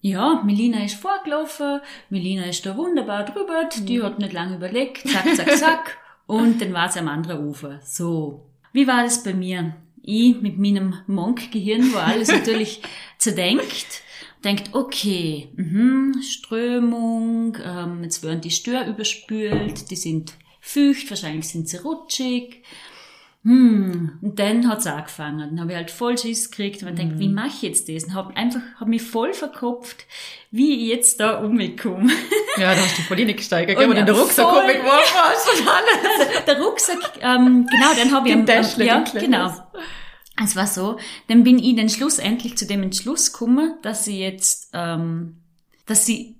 [0.09, 3.85] ja, Melina ist vorgelaufen, Melina ist da wunderbar drüber, Mhm.
[3.85, 7.79] die hat nicht lange überlegt, zack, zack, zack, und dann war sie am anderen Ufer.
[7.83, 8.45] So.
[8.73, 9.75] Wie war das bei mir?
[10.01, 12.81] Ich mit meinem Monk-Gehirn, wo alles natürlich
[13.17, 14.01] zerdenkt,
[14.43, 21.67] denkt, okay, mhm, Strömung, ähm, jetzt werden die Stör überspült, die sind feucht, wahrscheinlich sind
[21.67, 22.63] sie rutschig.
[23.43, 25.39] Hm, und dann hat's angefangen.
[25.39, 28.03] Dann habe ich halt voll Schiss gekriegt und man denkt, wie mache ich jetzt das?
[28.05, 30.05] Und habe einfach, habe mich voll verkopft,
[30.51, 32.11] wie ich jetzt da umkomme.
[32.57, 34.59] Ja, da hast du voll reingesteigert, Und gell, in ja, den Rucksack voll.
[34.59, 36.45] rumgeworfen hast und alles.
[36.45, 39.53] Der Rucksack, ähm, genau, dann habe ich Den am- Täschle, ja, den genau.
[40.43, 40.97] Es war so,
[41.29, 45.37] dann bin ich dann schlussendlich zu dem Entschluss gekommen, dass sie jetzt, ähm,
[45.85, 46.35] dass sie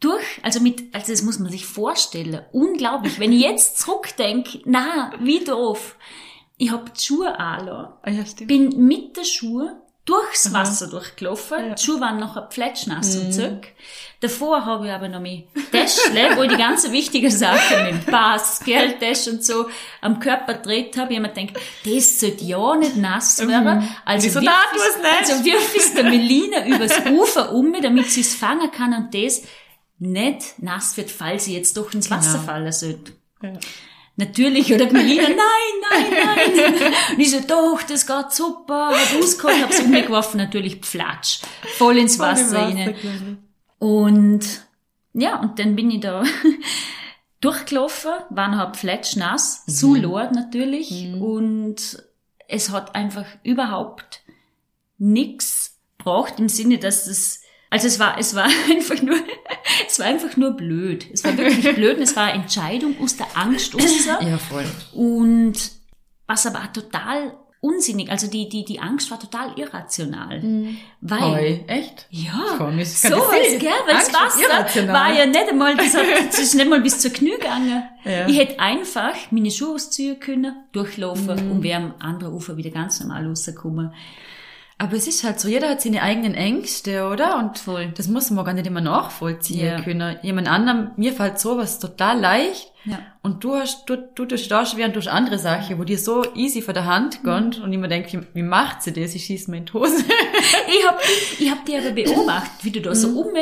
[0.00, 3.18] durch, also mit, also das muss man sich vorstellen, unglaublich.
[3.18, 5.96] Wenn ich jetzt zurückdenke, na, wie doof.
[6.62, 8.48] Ich hab die Schuhe anlassen, Ah, ja, stimmt.
[8.48, 9.70] bin mit den Schuhen
[10.04, 10.60] durchs Aha.
[10.60, 11.58] Wasser durchgelaufen.
[11.58, 11.68] Ja.
[11.70, 11.74] Mhm.
[11.74, 13.66] Die Schuhe waren noch pfletschnass und zurück.
[14.20, 18.60] Davor habe ich aber noch mein Täschle, wo ich die ganzen wichtigen Sachen mit Pass,
[18.64, 19.66] Geldtasche und so
[20.00, 21.12] am Körper gedreht habe.
[21.12, 23.88] Ich habe mir gedacht, das sollte ja nicht nass werden.
[24.04, 24.72] Also Wieso wirf
[25.02, 25.30] nicht?
[25.30, 29.42] Also wirf es der Melina übers Ufer um, damit sie es fangen kann und das
[29.98, 32.44] nicht nass wird, falls sie jetzt doch ins Wasser Genau.
[32.44, 33.12] fallen sollte.
[33.42, 33.52] Ja.
[34.24, 35.36] Natürlich, oder Melina, nein,
[35.90, 36.92] nein, nein.
[37.12, 41.40] Und ich so, doch, das geht super, hab ausgeholt, hab's umgeworfen, natürlich pflatsch,
[41.76, 42.94] voll ins Wasser rein.
[43.78, 44.44] Und
[45.12, 46.22] ja, und dann bin ich da
[47.40, 49.72] durchgelaufen, war noch halb fletschnass, mhm.
[49.72, 51.22] zu Lord natürlich, mhm.
[51.22, 52.02] und
[52.46, 54.22] es hat einfach überhaupt
[54.98, 57.41] nichts braucht im Sinne, dass es
[57.72, 59.16] also es war, es war einfach nur,
[59.86, 61.06] es war einfach nur blöd.
[61.10, 64.06] Es war wirklich blöd und es war eine Entscheidung aus der Angst raus.
[64.06, 64.66] Ja, voll.
[64.92, 65.54] Und
[66.26, 67.32] was aber total
[67.62, 70.42] unsinnig, also die, die, die Angst war total irrational.
[70.42, 70.76] Mhm.
[71.00, 71.22] Weil.
[71.22, 72.08] Hoi, echt?
[72.10, 72.56] Ja.
[72.58, 73.70] Komm, ich so was, gell?
[73.86, 77.10] Weil das Wasser war ja nicht einmal, das, hat, das ist nicht mal bis zur
[77.10, 77.84] Knie gegangen.
[78.04, 78.28] Ja.
[78.28, 81.52] Ich hätte einfach meine Schuhe ausziehen können, durchlaufen mhm.
[81.52, 83.94] und wäre am anderen Ufer wieder ganz normal rausgekommen.
[84.82, 87.38] Aber es ist halt so, jeder hat seine eigenen Ängste, oder?
[87.38, 87.92] Und Voll.
[87.96, 89.80] das muss man gar nicht immer nachvollziehen ja.
[89.80, 90.16] können.
[90.22, 92.72] Jemand anderem, mir fällt sowas total leicht.
[92.84, 92.98] Ja.
[93.22, 96.62] Und du hast, du, du, du stehst während durch andere Sachen, wo dir so easy
[96.62, 97.62] vor der Hand geht mhm.
[97.62, 99.14] und ich mir denke, wie, wie macht sie das?
[99.14, 99.98] Ich schieße mir in die Hose.
[100.66, 101.00] ich hab,
[101.38, 102.94] ich hab dir aber beobachtet, wie du da mhm.
[102.96, 103.32] so um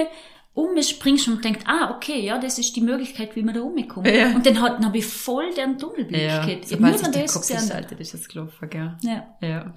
[0.53, 4.07] umspringst und denkst, ah, okay, ja, das ist die Möglichkeit, wie man da rumkommt.
[4.09, 4.35] Ja.
[4.35, 6.69] Und dann, hat, dann habe ich voll den Tunnelblick ja, gehabt.
[6.69, 7.99] So, nur man das gesehen.
[7.99, 8.97] ist das gelaufen, gell?
[9.03, 9.37] Ja.
[9.41, 9.73] ja.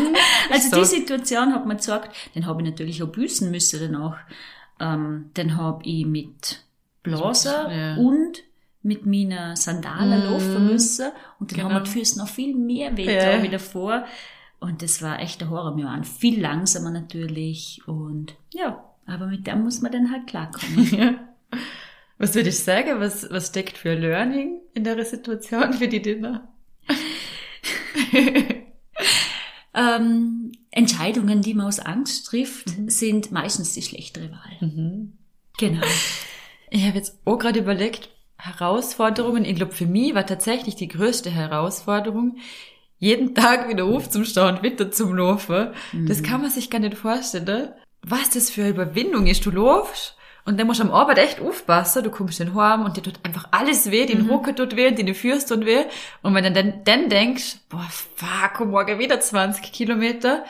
[0.50, 0.76] also so.
[0.76, 4.18] die Situation hat mir gesagt, dann habe ich natürlich auch büßen müssen danach.
[4.80, 6.62] Ähm, dann habe ich mit
[7.02, 7.96] Blaser ja.
[7.96, 8.42] und
[8.82, 10.32] mit meiner Sandalen mm.
[10.32, 11.68] laufen müssen und dann genau.
[11.70, 13.42] haben wir die Füße noch viel mehr weh ja.
[13.42, 14.04] wie davor.
[14.58, 15.76] Und das war echt der Horror.
[15.76, 20.94] Wir waren viel langsamer natürlich und ja, aber mit dem muss man dann halt klarkommen.
[20.96, 21.14] ja.
[22.18, 23.00] Was würde ich sagen?
[23.00, 26.48] Was, was steckt für Learning in der Situation für die Dinner?
[29.74, 32.88] ähm, Entscheidungen, die man aus Angst trifft, mhm.
[32.88, 34.56] sind meistens die schlechtere Wahl.
[34.60, 35.12] Mhm.
[35.58, 35.84] Genau.
[36.70, 41.30] Ich habe jetzt auch gerade überlegt, Herausforderungen, ich glaube, für mich war tatsächlich die größte
[41.30, 42.38] Herausforderung,
[42.98, 45.72] jeden Tag wieder auf zum Stau wieder zum Laufen.
[45.92, 46.06] Mhm.
[46.06, 49.46] Das kann man sich gar nicht vorstellen was das für eine Überwindung ist.
[49.46, 52.02] Du laufst und dann musst du am Arbeit echt aufpassen.
[52.02, 54.06] Du kommst dann heim und dir tut einfach alles weh.
[54.06, 54.30] Den mhm.
[54.30, 55.84] Rücken tut weh, deine Füße tut weh.
[56.22, 60.44] Und wenn du dann, dann denkst, boah, fuck, morgen wieder 20 Kilometer,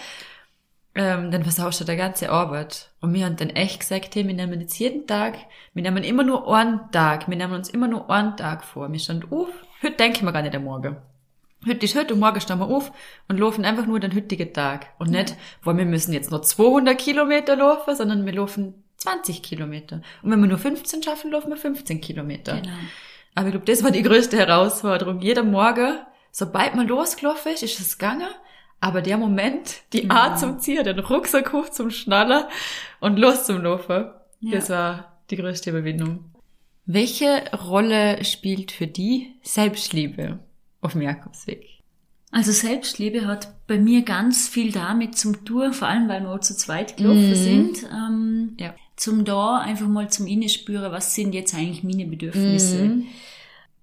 [0.95, 2.91] ähm, dann versaust du der ganze Arbeit.
[3.01, 5.35] Und wir haben dann echt gesagt, hey, wir nehmen jetzt jeden Tag,
[5.75, 8.91] wir nehmen immer nur einen Tag, wir nehmen uns immer nur einen Tag vor.
[8.91, 9.49] Wir standen auf,
[9.83, 10.97] heute denken wir gar nicht am Morgen.
[11.67, 12.91] Heute ist heute und morgen stehen wir auf
[13.29, 14.89] und laufen einfach nur den heutigen Tag.
[14.99, 20.03] Und nicht, weil wir müssen jetzt noch 200 Kilometer laufen, sondern wir laufen 20 Kilometer.
[20.23, 22.57] Und wenn wir nur 15 schaffen, laufen wir 15 Kilometer.
[22.57, 22.73] Genau.
[23.35, 25.21] Aber ich glaube, das war die größte Herausforderung.
[25.21, 25.99] Jeder Morgen,
[26.33, 28.29] sobald man losgelaufen ist, ist es gegangen.
[28.81, 30.11] Aber der Moment, die mhm.
[30.11, 32.49] Art zum Ziehen, den Rucksack hoch zum Schnaller
[32.99, 34.57] und los zum Laufen, ja.
[34.57, 36.25] das war die größte Überwindung.
[36.85, 40.41] Welche Rolle spielt für die Selbstliebe?
[40.83, 41.83] Auf dem Jakobsweg?
[42.31, 46.41] Also Selbstliebe hat bei mir ganz viel damit zum tun, vor allem weil wir auch
[46.41, 47.35] zu zweit gelaufen mm.
[47.35, 47.83] sind.
[47.93, 48.75] Ähm, ja.
[48.97, 52.85] Zum da einfach mal zum Innen spüren, was sind jetzt eigentlich meine Bedürfnisse.
[52.85, 53.07] Mm.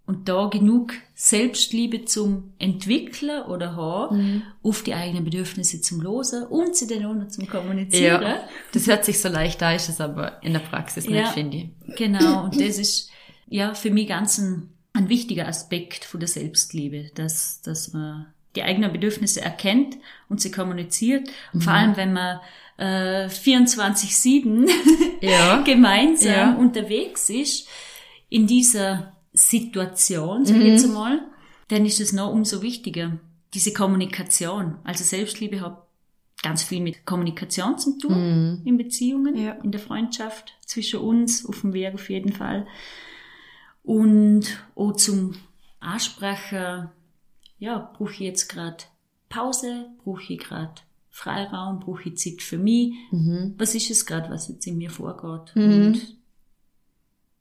[0.07, 4.43] Und da genug Selbstliebe zum Entwickeln oder haben, mm.
[4.63, 8.23] auf die eigenen Bedürfnisse zum Losen und sie dann auch noch zum Kommunizieren.
[8.23, 8.39] Ja,
[8.71, 11.95] das hört sich so leicht an, ist es aber in der Praxis nicht, finde ich.
[11.97, 13.11] Genau, und das ist
[13.47, 18.63] ja für mich ganz ein ein wichtiger Aspekt von der Selbstliebe, dass, dass man die
[18.63, 21.29] eigenen Bedürfnisse erkennt und sie kommuniziert.
[21.53, 21.63] Und mhm.
[21.63, 22.39] vor allem, wenn man
[22.77, 24.69] äh, 24-7
[25.21, 25.61] ja.
[25.65, 26.55] gemeinsam ja.
[26.55, 27.67] unterwegs ist,
[28.29, 30.69] in dieser Situation, sag ich mhm.
[30.69, 31.21] jetzt einmal,
[31.69, 33.19] dann ist es noch umso wichtiger,
[33.53, 34.75] diese Kommunikation.
[34.83, 35.83] Also Selbstliebe hat
[36.41, 38.61] ganz viel mit Kommunikation zu tun mhm.
[38.65, 39.51] in Beziehungen, ja.
[39.63, 42.65] in der Freundschaft zwischen uns, auf dem Weg auf jeden Fall.
[43.83, 45.35] Und auch zum
[45.79, 46.89] Ansprechen,
[47.57, 48.83] ja, brauche ich jetzt gerade
[49.29, 50.75] Pause, brauche ich gerade
[51.09, 52.93] Freiraum, brauche ich Zeit für mich.
[53.11, 53.55] Mhm.
[53.57, 55.55] Was ist es gerade, was jetzt in mir vorgeht?
[55.55, 55.71] Mhm.
[55.71, 56.17] Und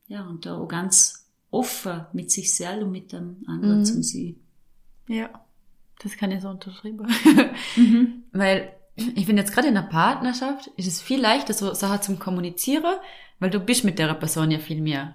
[0.08, 3.84] ja, und da auch ganz offen mit sich selbst und mit dem anderen mhm.
[3.84, 4.36] zu sein.
[5.08, 5.30] Ja,
[6.00, 7.06] das kann ich so unterschreiben.
[7.76, 8.24] mhm.
[8.32, 12.18] Weil ich finde jetzt gerade in einer Partnerschaft ist es viel leichter, so Sachen zum
[12.18, 12.96] Kommunizieren,
[13.38, 15.14] weil du bist mit der Person ja viel mehr.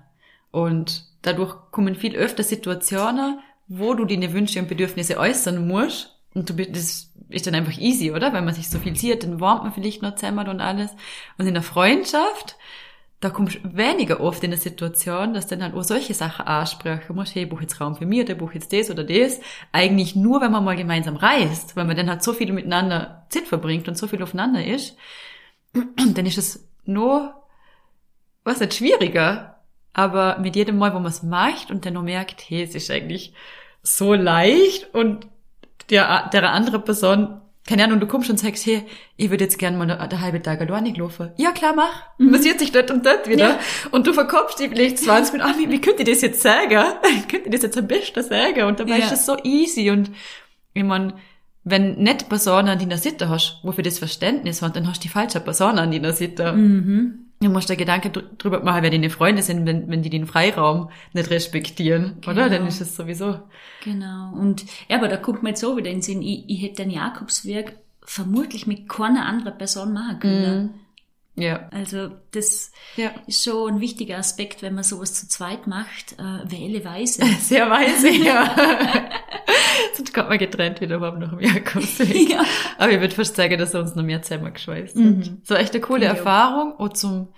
[0.51, 6.19] Und dadurch kommen viel öfter Situationen, wo du deine Wünsche und Bedürfnisse äußern musst.
[6.35, 8.33] Und du, das ist dann einfach easy, oder?
[8.33, 10.91] Wenn man sich so viel sieht, dann warmt man vielleicht noch zusammen und alles.
[11.37, 12.57] Und in der Freundschaft,
[13.19, 17.15] da kommst du weniger oft in eine Situation, dass dann halt auch solche Sachen ansprechen
[17.15, 17.35] musst.
[17.35, 19.39] Hey, ich brauche jetzt Raum für mich, oder ich brauche jetzt das oder das.
[19.71, 23.47] Eigentlich nur, wenn man mal gemeinsam reist, weil man dann halt so viel miteinander Zeit
[23.47, 24.97] verbringt und so viel aufeinander ist.
[25.73, 27.33] Dann ist es nur,
[28.43, 29.52] was nicht schwieriger,
[29.93, 32.91] aber mit jedem Mal, wo man es macht und dann noch merkt, hey, es ist
[32.91, 33.33] eigentlich
[33.81, 35.27] so leicht und
[35.89, 38.83] der, der andere Person keine Ahnung, du kommst und sagst, hey,
[39.15, 41.31] ich würde jetzt gerne mal der, der halbe Tag alleine laufen.
[41.37, 42.03] Ja, klar, mach.
[42.17, 42.33] Mhm.
[42.33, 43.51] Passiert sich dort und dort wieder.
[43.51, 43.59] Ja.
[43.91, 46.83] Und du verkaufst dich vielleicht 20 Minuten, ah, wie, wie könnt ihr das jetzt sagen?
[47.31, 48.63] könnt ihr das jetzt am besten sagen?
[48.63, 49.05] Und dabei ja.
[49.05, 50.11] ist das so easy und,
[50.73, 51.13] ich mein,
[51.63, 55.13] wenn nicht Personen an deiner Seite hast, wofür das Verständnis hat, dann hast du die
[55.13, 56.51] falsche Person an deiner Seite.
[56.51, 57.27] Mhm.
[57.43, 60.89] Du musst dir Gedanken drüber machen, wer deine Freunde sind, wenn, wenn die den Freiraum
[61.13, 62.31] nicht respektieren, genau.
[62.31, 62.49] oder?
[62.49, 63.39] Dann ist es sowieso.
[63.83, 64.31] Genau.
[64.33, 66.83] Und, ja, aber da kommt mir jetzt so wieder in den Sinn, ich, ich hätte
[66.83, 67.75] den Jakobswerk
[68.05, 70.65] vermutlich mit keiner anderen Person machen können.
[70.65, 70.83] Mm.
[71.35, 71.67] Ja.
[71.71, 73.11] Also das ja.
[73.25, 76.13] ist schon ein wichtiger Aspekt, wenn man sowas zu zweit macht.
[76.19, 77.25] Äh, wähle weise.
[77.39, 78.55] Sehr weise, ja.
[79.95, 82.29] Sonst kommt man getrennt wieder überhaupt noch im Jakobsweg.
[82.29, 82.43] Ja.
[82.77, 85.19] Aber ich würde fast sagen, dass er uns noch mehr zusammengeschweißt mhm.
[85.19, 85.31] hat.
[85.43, 86.11] So echt eine coole ja.
[86.11, 86.73] Erfahrung.
[86.73, 87.29] Und zum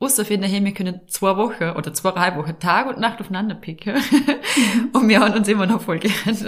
[0.00, 3.94] Ausfinden, hey, wir können zwei Wochen oder zweieinhalb Wochen Tag und Nacht aufeinander picken.
[3.94, 4.90] Mhm.
[4.92, 6.42] und wir haben uns immer noch voll gerannt.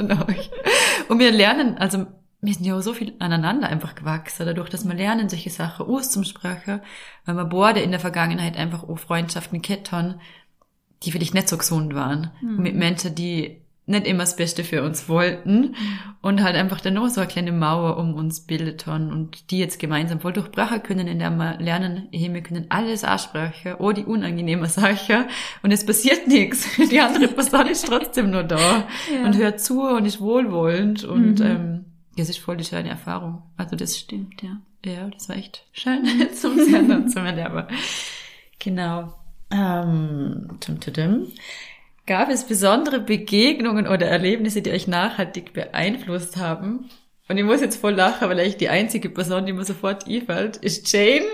[1.08, 2.06] Und wir lernen, also
[2.40, 5.86] wir sind ja auch so viel aneinander einfach gewachsen, dadurch, dass wir lernen, solche Sachen
[5.86, 6.80] auszusprechen,
[7.24, 10.20] weil wir beide in der Vergangenheit einfach auch Freundschaften gehabt haben,
[11.02, 12.30] die vielleicht nicht so gesund waren.
[12.40, 12.62] Mhm.
[12.62, 15.76] Mit Menschen, die nicht immer das Beste für uns wollten
[16.20, 19.58] und halt einfach dann noch so eine kleine Mauer um uns bildet haben und die
[19.58, 23.92] jetzt gemeinsam voll durchbrechen können, in der wir lernen, hey, wir können alles ansprechen, oh,
[23.92, 25.28] die unangenehme Sache
[25.62, 26.68] und es passiert nichts.
[26.90, 29.24] Die andere Person ist trotzdem nur da ja.
[29.24, 31.46] und hört zu und ist wohlwollend und mhm.
[31.46, 31.84] ähm,
[32.16, 33.42] das ist voll die schöne Erfahrung.
[33.56, 34.56] Also das stimmt, ja.
[34.84, 37.66] Ja, das war echt schön zum und zum Erleben.
[38.58, 39.12] Genau.
[39.50, 41.26] Ähm, tum, tum, tum.
[42.06, 46.88] Gab es besondere Begegnungen oder Erlebnisse, die euch nachhaltig beeinflusst haben?
[47.28, 50.56] Und ich muss jetzt voll lachen, weil eigentlich die einzige Person, die mir sofort einfällt,
[50.58, 51.26] ist Jane.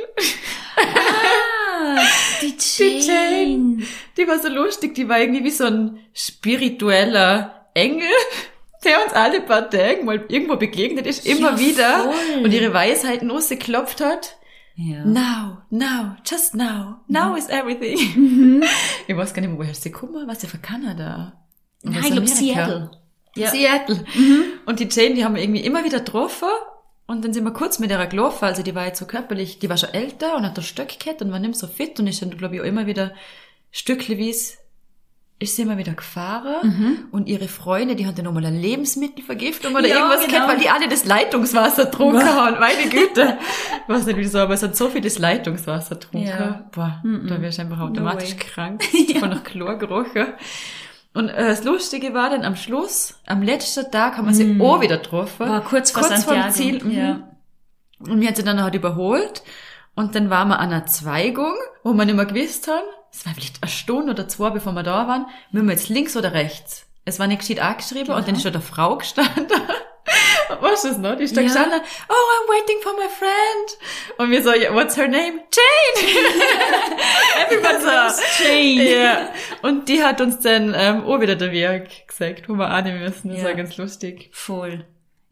[0.77, 1.99] Ah,
[2.41, 3.01] die Jane.
[3.01, 3.83] Die Jane.
[4.17, 8.09] Die war so lustig, die war irgendwie wie so ein spiritueller Engel
[8.85, 12.45] der uns alle paar Tage mal irgendwo begegnet ist, immer ja, wieder voll.
[12.45, 14.37] und ihre Weisheiten ausgeklopft hat.
[14.75, 15.05] Ja.
[15.05, 17.39] Now, now, just now, now mhm.
[17.39, 17.99] is everything.
[18.17, 18.65] Mhm.
[19.07, 21.45] Ich weiß gar nicht mehr, woher sie kommen, was sie von Kanada?
[21.83, 22.91] Nein, ich glaube Seattle.
[23.35, 23.51] Ja.
[23.51, 24.05] Seattle.
[24.15, 24.45] Mhm.
[24.67, 26.49] Und die Jane, die haben wir irgendwie immer wieder getroffen
[27.07, 29.69] und dann sind wir kurz mit ihrer gelaufen, also die war jetzt so körperlich, die
[29.69, 32.07] war schon älter und hat das Stöck gehabt und war nicht mehr so fit und
[32.07, 33.13] ist dann, glaube ich, auch immer wieder
[33.71, 34.59] stückleweise
[35.43, 36.99] ist sie immer wieder gefahren mhm.
[37.11, 40.33] und ihre Freunde, die hatten nochmal eine Lebensmittelvergiftung oder ja, irgendwas genau.
[40.33, 42.59] gehabt, weil die alle das Leitungswasser trunken haben.
[42.61, 43.39] Meine Güte.
[43.83, 46.29] Ich weiß nicht wieso, aber es hat so viel das Leitungswasser trunken.
[46.29, 46.65] Ja.
[46.73, 47.27] Boah, mhm.
[47.27, 48.85] da wärst du einfach automatisch no krank.
[49.09, 49.19] ja.
[49.19, 50.29] Von nach Chlor gerochen.
[51.15, 54.63] Und äh, das Lustige war dann am Schluss, am letzten Tag haben wir sie mm.
[54.63, 55.47] auch wieder getroffen.
[55.47, 56.83] War kurz vor kurz vor dem Ziel.
[56.83, 56.91] Mhm.
[56.91, 57.29] Ja.
[57.99, 59.43] Und mir hat sie dann halt überholt.
[59.95, 61.53] Und dann waren wir an einer Zweigung,
[61.83, 64.83] wo wir nicht mehr gewusst haben, es war vielleicht eine Stunde oder zwei, bevor wir
[64.83, 66.87] da waren, müssen wir jetzt links oder rechts?
[67.05, 68.19] Es war nicht gescheit angeschrieben genau.
[68.19, 69.47] und dann ist schon eine Frau gestanden.
[70.61, 71.17] Was ist noch?
[71.17, 71.47] Die ist da ja.
[71.47, 74.19] gestanden, oh, I'm waiting for my friend.
[74.19, 75.41] Und wir so, yeah, what's her name?
[75.51, 76.09] Jane!
[77.47, 78.91] Everybody so, Jane.
[78.91, 79.29] Ja.
[79.63, 83.31] Und die hat uns dann ähm, auch wieder der Weg gesagt, wo wir annehmen müssen.
[83.31, 83.45] Das ja.
[83.45, 84.31] war ganz lustig.
[84.33, 84.85] Voll.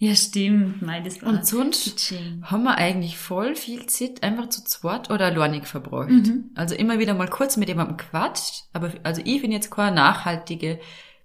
[0.03, 0.81] Ja, stimmt.
[0.81, 5.27] Nein, das war Und sonst haben wir eigentlich voll viel Zeit einfach zu zweit oder
[5.27, 6.09] alleinig verbracht.
[6.09, 6.53] Mhm.
[6.55, 8.65] Also immer wieder mal kurz mit jemandem quatscht.
[8.73, 10.81] Aber also ich bin jetzt keine nachhaltige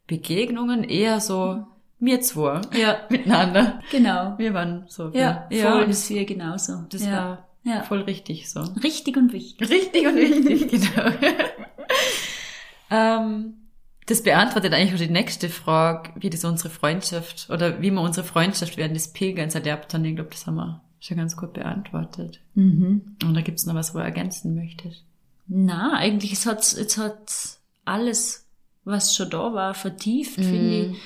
[0.07, 1.65] Begegnungen, eher so
[1.99, 2.97] mir zwei ja.
[3.09, 3.79] miteinander.
[3.91, 4.37] Genau.
[4.37, 5.09] Wir waren so.
[5.13, 6.83] Ja, ja voll das wir genauso.
[6.89, 7.11] Das ja.
[7.13, 7.83] war ja.
[7.83, 8.59] voll richtig so.
[8.83, 9.69] Richtig und wichtig.
[9.69, 11.11] Richtig und wichtig, genau.
[12.91, 13.53] ähm,
[14.07, 18.25] das beantwortet eigentlich auch die nächste Frage, wie das unsere Freundschaft oder wie wir unsere
[18.25, 20.05] Freundschaft während des Pilgerns erlebt haben.
[20.05, 22.39] Ich glaube, das haben wir schon ganz gut beantwortet.
[22.53, 23.17] Mhm.
[23.23, 25.03] Und da gibt's noch was, wo du ergänzen möchtest?
[25.47, 28.45] Na, eigentlich, es hat, es hat alles,
[28.83, 30.43] was schon da war, vertieft, mhm.
[30.43, 30.97] finde ich.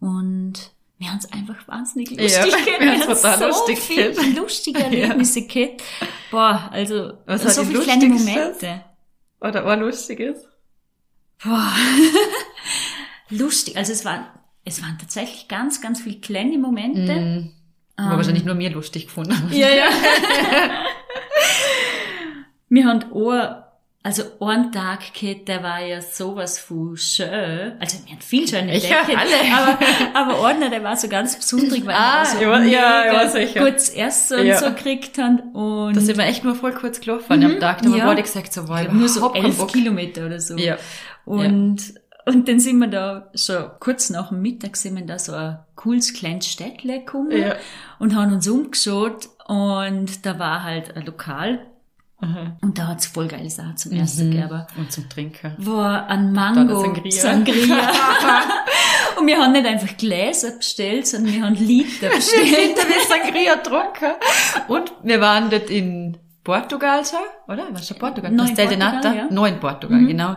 [0.00, 2.80] Und wir haben es einfach wahnsinnig lustig ja, gehabt.
[2.80, 4.36] Wir haben so lustig viele gehabt.
[4.36, 5.46] lustige Erlebnisse ja.
[5.46, 5.82] gehabt.
[6.30, 8.82] Boah, also was so viele kleine Momente.
[9.40, 10.46] Oder ein lustiges?
[11.42, 11.72] Boah.
[13.30, 13.76] lustig.
[13.76, 14.26] Also es waren,
[14.64, 17.14] es waren tatsächlich ganz, ganz viele kleine Momente.
[17.14, 17.52] Mm.
[17.96, 19.34] Aber um, wahrscheinlich nur mir lustig gefunden.
[19.52, 19.88] Ja, ja.
[22.68, 23.66] wir haben auch,
[24.02, 27.72] also ein Tag gehabt, der war ja sowas von schön.
[27.80, 29.12] Also wir haben viel schöne Tage.
[29.12, 29.34] Ja, alle.
[29.52, 33.28] Aber, aber einer, der war so ganz besonders, weil ah, wir so ja, ja, ja,
[33.28, 33.60] sicher.
[33.60, 34.58] kurz erst so, ja.
[34.58, 35.40] so gekriegt haben.
[35.54, 37.82] Und da sind wir echt nur voll kurz gelaufen mhm, am Tag.
[37.82, 38.14] Da haben ja.
[38.14, 40.56] wir gesagt, so, wow, nur so elf Kilometer oder so.
[40.56, 40.76] Ja.
[41.26, 42.32] Und, ja.
[42.32, 45.58] und dann sind wir da schon kurz nach dem Mittag sind wir da so ein
[45.74, 47.56] cooles kleines Städtle gekommen ja.
[47.98, 51.60] und haben uns umgeschaut und da war halt ein Lokal
[52.18, 52.56] Aha.
[52.62, 54.32] Und da hat's voll geiles auch zum ersten mhm.
[54.32, 54.66] gegeben.
[54.78, 55.52] Und zum Trinken.
[55.58, 57.10] War ein Mango Sangria.
[57.10, 57.90] Sangria.
[59.20, 62.44] und wir haben nicht einfach Gläser bestellt, sondern wir haben Liter bestellt.
[62.44, 64.14] Liter wir Sangria getrunken.
[64.68, 67.18] Und wir waren dort in Portugal schon,
[67.52, 67.66] oder?
[67.72, 68.30] Was ist Portugal?
[68.30, 69.12] Neun Pastel de Nata?
[69.12, 69.50] Ja.
[69.60, 70.08] Portugal, mhm.
[70.08, 70.36] genau.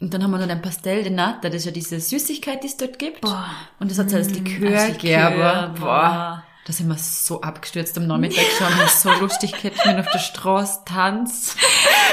[0.00, 2.66] Und dann haben wir noch ein Pastel de Nata, das ist ja diese Süßigkeit, die
[2.66, 3.20] es dort gibt.
[3.20, 3.46] Boah.
[3.78, 5.74] Und das hat so als mm, Likör gegeben.
[5.80, 6.44] Boah.
[6.66, 10.80] Da sind wir so abgestürzt am Nachmittag schon, so lustig gehabt, wenn auf der Straße
[10.86, 11.56] tanz.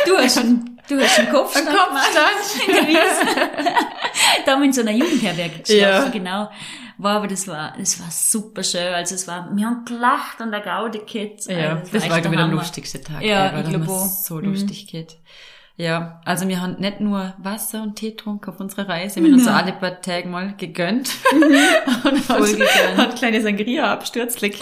[0.05, 1.69] Du hast einen, du hast einen Kopfstand.
[1.69, 2.65] Einen Kopfstand.
[4.45, 6.09] da haben wir in so einer Jugendherberge geschlafen, ja.
[6.09, 6.51] genau.
[6.97, 8.93] War, aber das war, das war super schön.
[8.93, 11.45] Also es war, wir haben gelacht und der Gaude gehabt.
[11.45, 13.21] Ja, also, das, das war, glaube ich, der lustigste Tag.
[13.23, 14.87] Ja, ever, ich glaube so lustig mhm.
[14.87, 15.17] geht.
[15.81, 19.39] Ja, also wir haben nicht nur Wasser und Tee getrunken auf unserer Reise, wir haben
[19.39, 21.09] uns alle paar Tage mal gegönnt.
[21.33, 21.41] Mhm.
[22.03, 22.97] und Voll hat, gegönnt.
[22.97, 24.51] Hat kleine Sangria-Abstürzle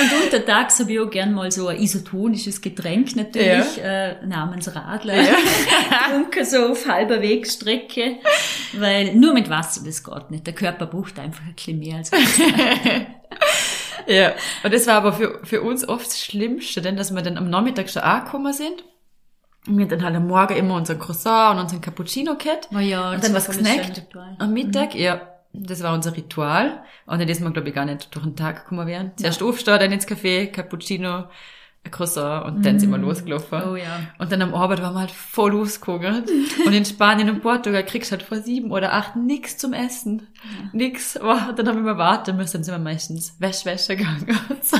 [0.00, 4.08] Und untertags habe ich auch gern mal so ein isotonisches Getränk natürlich, ja.
[4.12, 5.24] äh, namens Radler, ja.
[6.08, 8.16] getrunken, so auf halber Wegstrecke,
[8.78, 10.46] weil nur mit Wasser, das geht nicht.
[10.46, 12.44] Der Körper braucht einfach ein bisschen mehr als Wasser.
[14.06, 17.36] ja, und das war aber für, für uns oft das Schlimmste, denn dass wir dann
[17.36, 18.84] am Nachmittag schon angekommen sind
[19.66, 22.68] wir dann halt am Morgen immer unseren Croissant und unseren Cappuccino gehabt.
[22.74, 24.06] Oh ja, und dann was gesnackt.
[24.38, 25.00] Am Mittag, mhm.
[25.00, 25.20] ja.
[25.52, 26.84] Das war unser Ritual.
[27.06, 29.10] Und dann ist man, glaube ich, gar nicht durch den Tag gekommen werden.
[29.16, 29.46] Zuerst ja.
[29.46, 31.24] aufstehen, dann ins Café, Cappuccino,
[31.82, 32.78] ein Croissant und dann mm.
[32.78, 33.04] sind wir mhm.
[33.04, 33.62] losgelaufen.
[33.70, 34.00] Oh ja.
[34.18, 36.28] Und dann am Abend waren wir halt voll ausgehungert.
[36.66, 40.28] und in Spanien und Portugal kriegst du halt vor sieben oder acht nix zum Essen.
[40.34, 40.70] Ja.
[40.72, 41.18] Nix.
[41.18, 44.26] Oh, dann haben wir warten müssen, dann sind wir meistens Wäsch, Wäsche gegangen.
[44.50, 44.76] Und, so.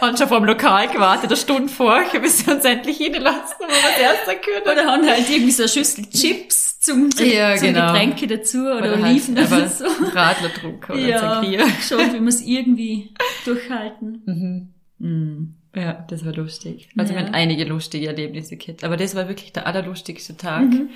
[0.00, 3.66] und schon vor dem Lokal gewartet, eine Stunde vorher, bis sie uns endlich hinlassen, wo
[3.66, 4.62] wir das erste können.
[4.72, 7.92] Oder haben halt irgendwie so eine Schüssel Chips zum, zum, ja, zum genau.
[7.92, 9.84] Getränke dazu oder, oder Oliven halt oder so.
[10.12, 10.50] Radler
[10.88, 11.66] oder ja, Sangria.
[11.80, 14.22] Schon, wie wir es irgendwie durchhalten.
[14.26, 14.74] Mhm.
[14.98, 15.61] Mhm.
[15.74, 16.88] Ja, das war lustig.
[16.96, 17.18] Also ja.
[17.18, 18.84] wir hatten einige lustige Erlebnisse gehabt.
[18.84, 20.90] Aber das war wirklich der allerlustigste Tag, mhm.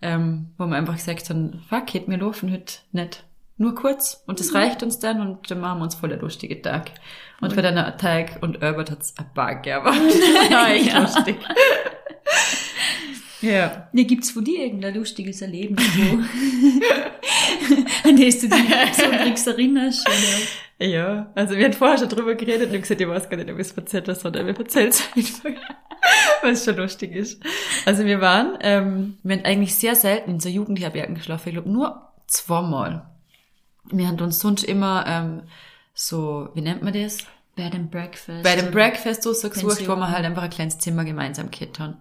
[0.00, 3.24] ähm, wo wir einfach gesagt haben, fuck it, wir laufen heute nicht.
[3.58, 4.56] Nur kurz und das mhm.
[4.56, 6.90] reicht uns dann und dann machen wir uns voll der lustige Tag.
[7.40, 7.56] Und cool.
[7.56, 9.26] für den Tag und Albert hat's ein.
[9.34, 11.00] Das war echt ja.
[11.00, 11.36] lustig.
[13.42, 13.88] Ja.
[13.92, 16.14] Ne, gibt's von dir irgendein lustiges Erlebnis, wo,
[18.08, 18.64] an das du dich
[18.96, 20.08] besonders erinnerst?
[20.08, 20.86] Oder?
[20.86, 23.50] Ja, also wir hatten vorher schon drüber geredet und ich gesagt, ich weiß gar nicht,
[23.50, 25.50] ob ich es erzählt habe, sondern wir erzählen es einfach,
[26.42, 27.42] weil es schon lustig ist.
[27.84, 31.70] Also wir waren, ähm, wir haben eigentlich sehr selten in so Jugendherbergen geschlafen, ich glaube
[31.70, 33.06] nur zweimal.
[33.90, 35.42] Wir haben uns sonst immer ähm,
[35.94, 37.18] so, wie nennt man das?
[37.54, 38.42] Bed and Breakfast.
[38.42, 42.00] Bei dem Breakfast so gesucht, wo wir halt einfach ein kleines Zimmer gemeinsam kittern.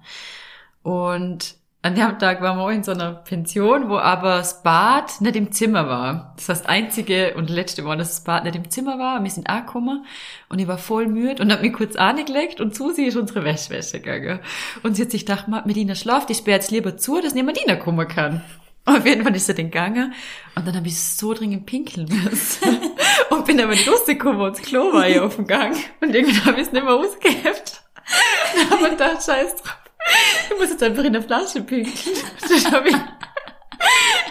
[0.84, 5.20] Und an dem Tag waren wir auch in so einer Pension, wo aber das Bad
[5.20, 6.34] nicht im Zimmer war.
[6.36, 9.24] Das heißt, einzige und letzte Mal, dass das Bad nicht im Zimmer war.
[9.24, 10.06] Wir sind angekommen
[10.50, 13.44] und ich war voll müde und hab mich kurz angelegt und zu sie ist unsere
[13.44, 14.42] Wäschwäsche gegangen.
[14.84, 18.08] Und sie hat sich gedacht, Medina schlaft, ich sperre jetzt lieber zu, dass niemand kommen
[18.08, 18.44] kann.
[18.86, 20.14] Auf jeden Fall ist sie den gegangen
[20.56, 22.80] und dann habe ich so dringend pinkeln müssen
[23.30, 26.46] und bin aber nicht rausgekommen und das Klo war ja auf dem Gang und irgendwann
[26.46, 27.84] habe ich es nicht mehr ausgehebt.
[28.80, 29.81] Wir gedacht, scheiß drauf
[30.50, 32.16] Du musst jetzt einfach in der Flasche pinkeln.
[32.42, 32.96] Dann habe ich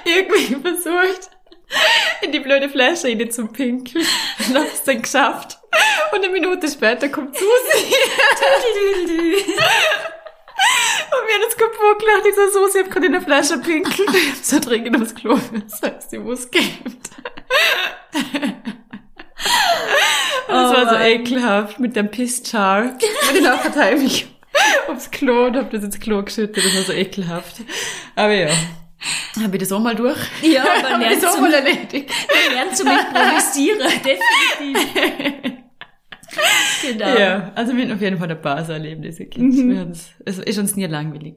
[0.05, 1.31] irgendwie versucht,
[2.23, 4.05] in die blöde Flasche rein zu pinkeln.
[4.49, 5.59] Und habe es dann geschafft.
[6.13, 7.47] Und eine Minute später kommt Susi.
[11.11, 12.27] Und wir haben uns kaputt gelacht.
[12.29, 14.09] Ich so, Susi, ich hab gerade in der Flasche pinkeln.
[14.43, 15.39] So dringend ums Klo.
[15.69, 17.01] Das heißt, sie muss geben.
[20.49, 22.93] Und das oh war so ekelhaft mit dem Pissjar.
[23.29, 24.29] Und den auch heimlich
[24.89, 26.65] aufs Klo und hab das ins Klo geschüttet.
[26.65, 27.63] Das war so ekelhaft.
[28.17, 28.51] Aber ja.
[29.43, 30.19] Habe ich das auch mal durch?
[30.43, 30.65] Ja,
[30.99, 32.11] lernt das auch mal erledigt.
[32.29, 35.53] Man lernt zum Improvisieren, definitiv.
[36.83, 37.19] Genau.
[37.19, 39.27] Ja, also wir haben auf jeden Fall ein paar so Erlebnisse.
[39.37, 39.93] Mhm.
[40.25, 41.37] Es ist uns nie langweilig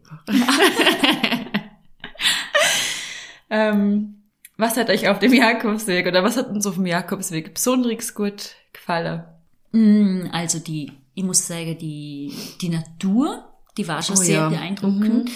[3.49, 4.23] ähm,
[4.57, 8.55] was hat euch auf dem Jakobsweg oder was hat uns auf dem Jakobsweg besonders gut
[8.71, 9.23] gefallen?
[9.71, 13.45] Mm, also die ich muss sagen, die, die Natur,
[13.77, 14.49] die war schon oh, sehr ja.
[14.49, 15.25] beeindruckend.
[15.25, 15.31] Mhm.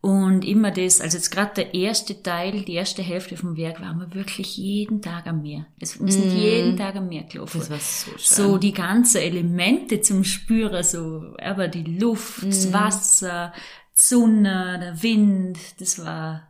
[0.00, 3.98] Und immer das, also jetzt gerade der erste Teil, die erste Hälfte vom Werk waren
[3.98, 5.66] wir wirklich jeden Tag am Meer.
[5.76, 6.36] wir sind mm.
[6.36, 7.58] jeden Tag am Meer gelaufen.
[7.58, 8.18] Das war so schön.
[8.46, 12.46] So die ganzen Elemente zum Spüren, so, aber die Luft, mm.
[12.46, 13.58] das Wasser, die
[13.92, 16.48] Sonne, der Wind, das war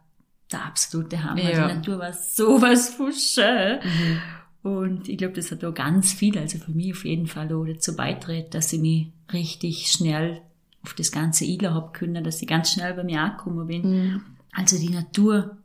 [0.52, 1.40] der absolute Hammer.
[1.40, 1.68] Ja.
[1.68, 3.80] Die Natur war sowas von schön.
[3.82, 4.20] Mhm.
[4.62, 7.64] Und ich glaube, das hat auch ganz viel, also für mich auf jeden Fall auch
[7.64, 10.40] dazu beitreten, dass ich mich richtig schnell
[10.82, 13.82] auf das ganze Ila hab können, dass ich ganz schnell bei mir angekommen bin.
[13.82, 14.22] Mhm.
[14.52, 15.56] Also die Natur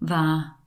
[0.00, 0.58] war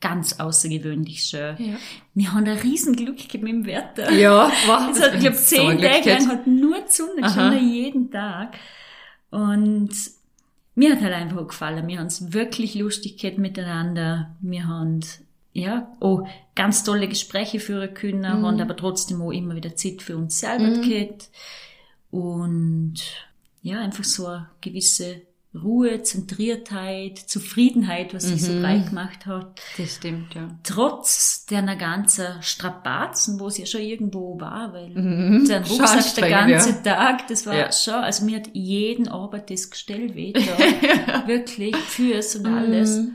[0.00, 1.56] ganz außergewöhnlich schön.
[1.58, 1.76] Ja.
[2.14, 4.12] Wir haben ein riesen Glück mit dem Wetter.
[4.12, 4.88] Ja, wow.
[4.92, 8.58] Es hat, ich glaube, zehn Tage lang hat nur die Sonne geschonnen, jeden Tag.
[9.30, 9.90] Und
[10.74, 11.86] mir hat halt einfach gefallen.
[11.86, 14.36] Wir haben es wirklich lustig gehabt miteinander.
[14.40, 15.00] Wir haben,
[15.54, 16.26] ja, auch
[16.56, 18.44] ganz tolle Gespräche führen können, mhm.
[18.44, 20.82] haben aber trotzdem auch immer wieder Zeit für uns selber mhm.
[20.82, 21.30] gehabt.
[22.10, 22.96] Und,
[23.62, 25.22] ja, einfach so eine gewisse
[25.54, 28.46] Ruhe, Zentriertheit, Zufriedenheit, was sich mhm.
[28.46, 29.60] so breit gemacht hat.
[29.78, 30.48] Das stimmt, ja.
[30.64, 35.46] Trotz der ganzen Strapazen, wo es ja schon irgendwo war, weil mhm.
[35.46, 36.76] der Rucksack der ganze ja.
[36.82, 37.70] Tag, das war ja.
[37.70, 41.28] schon, also mir hat jeden Arbeit das Gestell weh ja.
[41.28, 42.98] wirklich, Fürs und alles.
[42.98, 43.14] Mhm.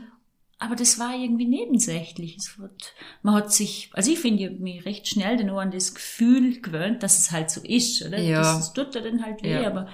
[0.60, 2.36] Aber das war irgendwie nebensächlich.
[2.36, 5.94] Es wird, man hat sich, also ich finde, mich recht schnell dann auch an das
[5.94, 8.18] Gefühl gewöhnt, dass es halt so ist, oder?
[8.20, 8.40] Ja.
[8.40, 9.88] Das, das tut ja dann halt weh, aber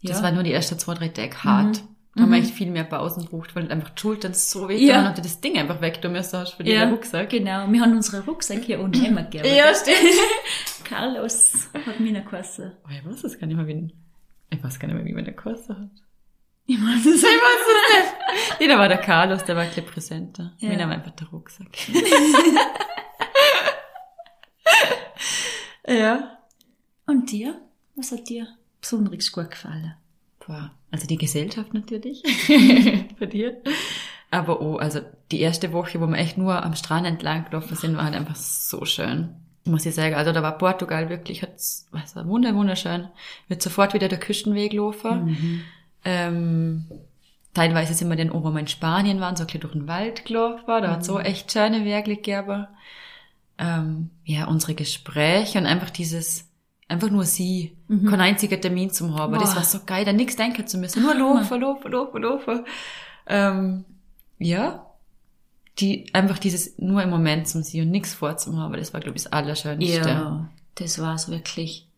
[0.00, 0.12] ja.
[0.12, 1.82] Das war nur die ersten zwei, drei Tage hart.
[1.82, 1.88] Mhm.
[2.14, 2.44] Da haben wir mhm.
[2.44, 5.08] echt viel mehr Pausen gebraucht, weil einfach die Schultern so weh ja.
[5.08, 7.30] und das Ding einfach weg du müssen hast für ja, den Rucksack.
[7.30, 9.48] Genau, wir haben unseren Rucksack hier unten immer gegeben.
[9.54, 10.18] Ja, stimmt.
[10.84, 12.76] Carlos hat mir eine Kasse.
[12.84, 13.94] Oh, ich weiß es gar nicht mehr, wie,
[14.50, 15.90] ich weiß gar nicht mehr, wie man eine Kasse hat.
[16.66, 18.14] Ich weiß es, ich weiß es nicht.
[18.60, 20.52] nee, da war der Carlos, der war ein bisschen präsenter.
[20.58, 20.70] Ja.
[20.70, 21.68] Wir haben einfach den Rucksack.
[25.86, 26.38] ja.
[27.06, 27.60] Und dir?
[27.96, 28.46] Was hat dir
[28.80, 29.94] besonders gut gefallen?
[30.46, 32.22] Boah, also die Gesellschaft natürlich,
[33.18, 33.60] für dir.
[34.30, 35.00] Aber oh, also
[35.30, 38.36] die erste Woche, wo wir echt nur am Strand entlang gelaufen sind, war halt einfach
[38.36, 39.34] so schön.
[39.64, 40.14] Muss ich sagen.
[40.14, 43.08] Also da war Portugal wirklich, hat's, was war wunderschön.
[43.48, 45.24] Wird sofort wieder der Küstenweg laufen.
[45.24, 45.64] Mhm.
[46.04, 46.84] Ähm,
[47.58, 50.62] teilweise sind wir dann, wir in Spanien waren, so ein bisschen durch den Wald gelaufen.
[50.66, 50.90] Da mhm.
[50.90, 52.68] hat so echt schöne Wege gegeben.
[53.58, 56.48] Ähm, ja, unsere Gespräche und einfach dieses,
[56.86, 58.06] einfach nur sie, mhm.
[58.08, 59.32] kein einziger Termin zum haben.
[59.32, 59.40] Boah.
[59.40, 61.02] Das war so geil, da nichts denken zu müssen.
[61.02, 62.64] Nur laufen, laufen, laufen, laufen.
[63.26, 63.84] Ähm,
[64.38, 64.86] ja.
[65.80, 69.24] Die, einfach dieses nur im Moment zum sie und nichts vorzuhaben, das war, glaube ich,
[69.24, 70.08] das Allerschönste.
[70.08, 71.88] Ja, das war's wirklich.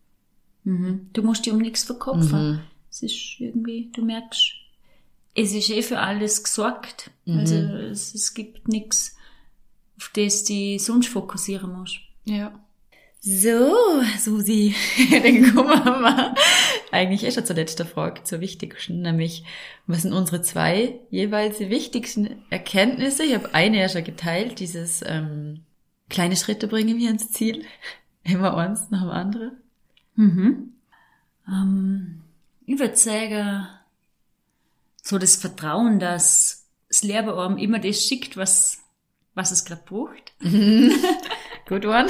[0.63, 1.09] Mhm.
[1.13, 2.51] Du musst dir um nichts verkopfen.
[2.51, 2.59] Mhm.
[2.89, 4.60] Es ist irgendwie, du merkst,
[5.35, 7.11] es ist eh für alles gesorgt.
[7.25, 7.39] Mhm.
[7.39, 9.15] Also es, es gibt nichts,
[9.97, 11.99] auf das du sonst fokussieren musst.
[12.25, 12.59] Ja.
[13.23, 13.75] So,
[14.17, 14.73] Susi,
[15.11, 16.33] dann kommen wir mal
[16.91, 19.43] eigentlich eh schon zur letzten Frage, zur wichtigsten, nämlich
[19.85, 23.23] was sind unsere zwei jeweils wichtigsten Erkenntnisse?
[23.23, 25.61] Ich habe eine ja schon geteilt, dieses ähm,
[26.09, 27.63] kleine Schritte bringen wir ins Ziel,
[28.23, 29.51] immer eins nach dem anderen.
[30.15, 30.73] Mhm.
[31.47, 32.21] Ähm,
[32.65, 33.67] ich würde sagen,
[35.01, 38.79] so das Vertrauen, dass das Lehrbearm immer das schickt, was,
[39.33, 40.33] was es gerade braucht.
[41.67, 42.09] Good one.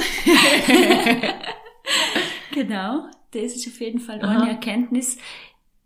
[2.52, 5.18] genau, das ist auf jeden Fall eine Erkenntnis,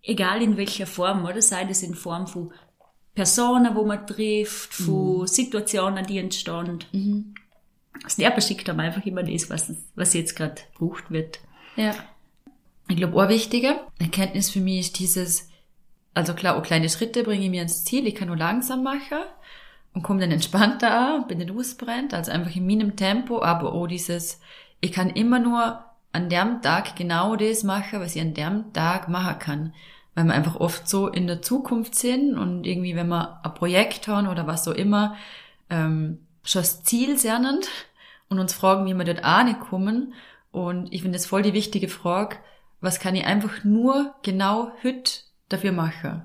[0.02, 2.52] egal in welcher Form, oder sei das in Form von
[3.14, 5.26] Personen, wo man trifft, von mhm.
[5.26, 6.84] Situationen, die entstehen.
[6.92, 7.34] Mhm.
[8.02, 11.40] Das Lehrer schickt einem einfach immer das, was, was jetzt gerade gebraucht wird.
[11.76, 11.94] Ja.
[12.88, 15.48] Ich glaube, eine wichtige Erkenntnis für mich ist dieses,
[16.16, 19.18] also klar, auch kleine Schritte bringe ich mir ins Ziel, ich kann nur langsam machen
[19.92, 23.86] und komme dann entspannter an, bin nicht ausbrennt, also einfach in meinem Tempo, aber auch
[23.86, 24.40] dieses,
[24.80, 29.10] ich kann immer nur an dem Tag genau das machen, was ich an dem Tag
[29.10, 29.74] machen kann.
[30.14, 34.08] Weil wir einfach oft so in der Zukunft sind und irgendwie, wenn wir ein Projekt
[34.08, 35.16] haben oder was so immer,
[35.68, 37.60] ähm, schon das Ziel lernen
[38.30, 40.14] und uns fragen, wie wir dort ankommen.
[40.50, 42.36] Und ich finde das voll die wichtige Frage,
[42.80, 46.22] was kann ich einfach nur genau heute dafür machen?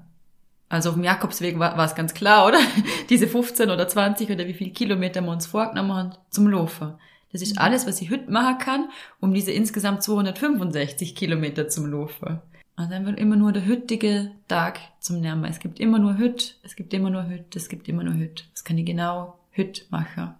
[0.69, 2.59] Also auf dem Jakobsweg war, war es ganz klar, oder?
[3.09, 6.93] Diese 15 oder 20 oder wie viel Kilometer wir uns vorgenommen haben zum Laufen.
[7.31, 7.61] Das ist mhm.
[7.61, 12.41] alles, was ich heute machen kann, um diese insgesamt 265 Kilometer zum Laufen.
[12.75, 15.45] Also einfach immer nur der hüttige Tag zum Nehmen.
[15.45, 18.47] Es gibt immer nur Hüt, es gibt immer nur Hüt, es gibt immer nur Hüt.
[18.53, 20.33] Was kann ich genau Hüt machen?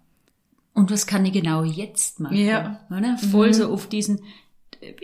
[0.74, 2.38] Und was kann ich genau jetzt machen?
[2.38, 2.80] Ja.
[2.90, 3.18] Oder?
[3.18, 3.54] Voll mhm.
[3.54, 4.22] so auf diesen,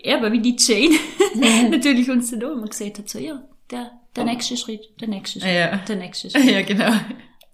[0.05, 0.95] aber wie die Jane
[1.35, 1.69] mhm.
[1.71, 5.39] natürlich uns dann auch immer gesagt hat, so, ja, der, der nächste Schritt, der nächste
[5.39, 5.77] Schritt, ja.
[5.77, 6.45] der nächste Schritt.
[6.45, 6.93] Ja, genau.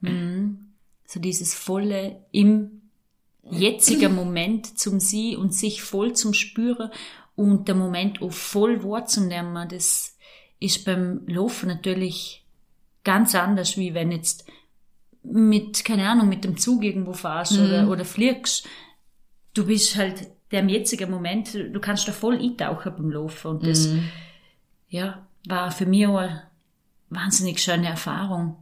[0.01, 0.73] Mhm.
[1.05, 2.81] So dieses volle im
[3.49, 6.91] jetzigen Moment zum Sie und sich voll zum Spüren
[7.35, 10.17] und der Moment auch voll wahrzunehmen, das
[10.59, 12.45] ist beim Laufen natürlich
[13.03, 14.45] ganz anders, wie wenn jetzt
[15.23, 17.65] mit, keine Ahnung, mit dem Zug irgendwo fahrst mhm.
[17.65, 18.67] oder, oder fliegst.
[19.53, 23.65] Du bist halt der im jetzigen Moment, du kannst da voll eintauchen beim Laufen und
[23.65, 24.09] das, mhm.
[24.87, 26.43] ja, war für mich auch eine
[27.09, 28.57] wahnsinnig schöne Erfahrung,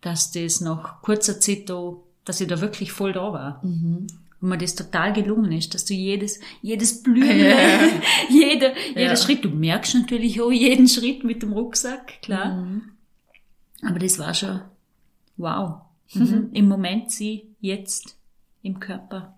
[0.00, 1.94] dass das nach kurzer Zeit da,
[2.24, 3.64] dass ich da wirklich voll da war.
[3.64, 4.06] Mhm.
[4.40, 7.90] Und mir das total gelungen ist, dass du jedes, jedes Blühen, yeah.
[8.30, 9.16] jeder, jeder ja.
[9.16, 12.54] Schritt, du merkst natürlich auch jeden Schritt mit dem Rucksack, klar.
[12.54, 12.82] Mhm.
[13.82, 14.62] Aber das war schon,
[15.36, 15.82] wow.
[16.14, 16.50] Mhm.
[16.52, 18.16] Im Moment sie jetzt
[18.62, 19.36] im Körper.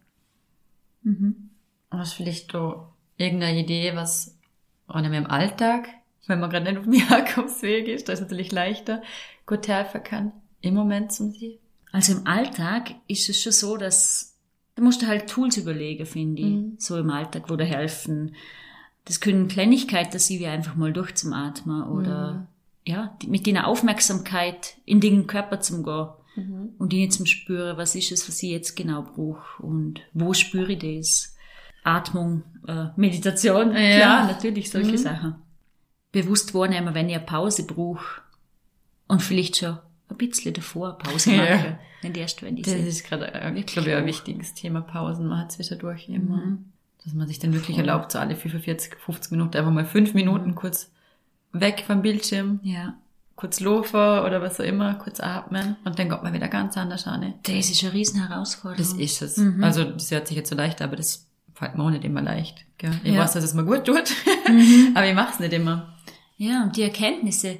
[1.03, 1.51] Mhm.
[1.91, 4.39] Was vielleicht da irgendeine Idee, was
[4.87, 5.89] einem im Alltag,
[6.27, 9.03] wenn man gerade nicht auf dem Jakobsweg ist, da ist natürlich leichter,
[9.47, 11.59] gut helfen kann, im Moment zum Sie?
[11.93, 14.33] Also im Alltag ist es schon so, dass
[14.75, 16.75] da musst du halt Tools überlegen, finde ich, mhm.
[16.79, 18.35] so im Alltag, wo da helfen.
[19.05, 22.47] Das können Kleinigkeiten sein, wie einfach mal durchzumatmen oder mhm.
[22.85, 26.71] ja, mit deiner Aufmerksamkeit in den Körper zum gehen mhm.
[26.79, 30.73] und ihn zum spüren, was ist es, was ich jetzt genau brauche und wo spüre
[30.73, 31.37] ich das.
[31.85, 33.97] Atmung, äh, Meditation, ja.
[33.99, 34.99] klar, natürlich solche mhm.
[34.99, 35.35] Sachen.
[36.13, 38.21] Bewusst wahrnehmen, wenn ich eine Pause brauche
[39.09, 41.79] und vielleicht schon ein bisschen davor Pause machen, ja.
[42.03, 45.27] wenn die erst wenn die Das ist gerade, äh, ich glaube, ein wichtiges Thema, Pausen
[45.27, 46.37] man hat zwischendurch immer.
[46.37, 46.65] Mhm.
[47.05, 47.89] Dass man sich dann wirklich Voll.
[47.89, 50.55] erlaubt, so alle 45, 50 Minuten einfach mal fünf Minuten mhm.
[50.55, 50.91] kurz
[51.53, 52.61] weg vom Bildschirm.
[52.63, 52.95] Ja.
[53.35, 57.07] Kurz laufen oder was auch immer, kurz atmen und dann kommt man wieder ganz anders
[57.07, 57.35] an.
[57.43, 58.79] Das ist eine riesen Herausforderung.
[58.79, 59.37] Das ist es.
[59.39, 59.65] Mhm.
[59.65, 62.65] Also, das hört sich jetzt so leicht, aber das fällt mir auch nicht immer leicht.
[62.79, 62.93] Gell?
[63.03, 63.21] Ich ja.
[63.21, 64.15] weiß, dass es mir gut tut,
[64.49, 64.93] mhm.
[64.95, 65.93] aber ich mache es nicht immer.
[66.37, 67.59] Ja, und die Erkenntnisse,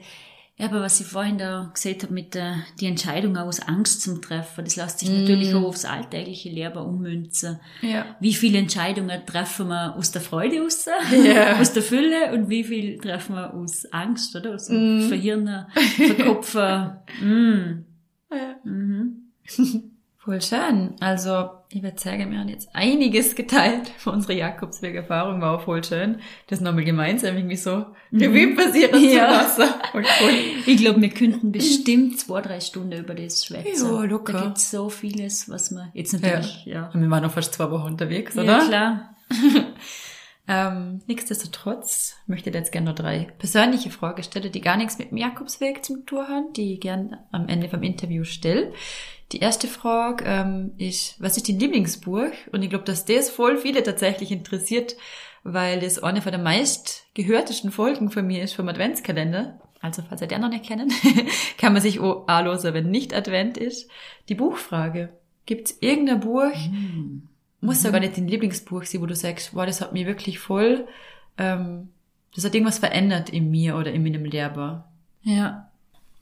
[0.57, 4.21] ja, aber was ich vorhin da gesehen habe mit der die Entscheidung aus Angst zum
[4.21, 5.21] Treffen, das lässt sich mm.
[5.21, 7.59] natürlich auch aufs alltägliche Leben ummünzen.
[7.81, 8.17] Ja.
[8.21, 10.87] Wie viele Entscheidungen treffen wir aus der Freude raus,
[11.25, 11.57] ja.
[11.61, 14.55] aus der Fülle und wie viel treffen wir aus Angst, oder?
[14.55, 15.09] Aus mm.
[15.09, 15.67] Verhirnen,
[15.97, 16.93] Verkopfen.
[17.23, 17.85] mm.
[18.31, 18.57] ja.
[18.63, 19.91] Mhm.
[20.25, 20.95] Voll schön.
[21.01, 25.83] Also, ich würde sagen, wir haben jetzt einiges geteilt von unserer Jakobsweg-Erfahrung, war auch voll
[25.83, 26.21] schön.
[26.47, 28.21] Das nochmal gemeinsam irgendwie so mhm.
[28.21, 29.49] Revue passieren ja.
[29.49, 29.75] zu lassen.
[29.93, 30.05] Cool.
[30.65, 33.85] Ich glaube, wir könnten bestimmt zwei, drei Stunden über das schwätzen.
[33.85, 34.33] Ja, locker.
[34.33, 36.89] Da gibt so vieles, was man jetzt natürlich, ja.
[36.95, 37.01] ja.
[37.01, 38.45] Wir waren noch fast zwei Wochen unterwegs, oder?
[38.45, 39.17] Ja, klar.
[40.47, 45.11] ähm, nichtsdestotrotz möchte ich jetzt gerne noch drei persönliche Fragen stellen, die gar nichts mit
[45.11, 48.73] dem Jakobsweg zum tun haben, die ich gerne am Ende vom Interview stelle.
[49.33, 52.33] Die erste Frage ähm, ist, was ist dein Lieblingsbuch?
[52.53, 54.97] Und ich glaube, dass das voll viele tatsächlich interessiert,
[55.43, 59.59] weil das eine von der meist gehörtesten Folgen von mir ist vom Adventskalender.
[59.81, 60.93] Also, falls ihr den noch nicht kennen,
[61.59, 63.91] kann man sich auch anlosen, wenn nicht Advent ist.
[64.29, 65.09] Die Buchfrage.
[65.45, 67.23] Gibt's irgendein Buch, mm.
[67.61, 67.87] muss mhm.
[67.87, 70.87] ja gar nicht dein Lieblingsbuch sein, wo du sagst, wow, das hat mich wirklich voll,
[71.37, 71.89] ähm,
[72.33, 74.89] das hat irgendwas verändert in mir oder in meinem Lehrer.
[75.23, 75.69] Ja.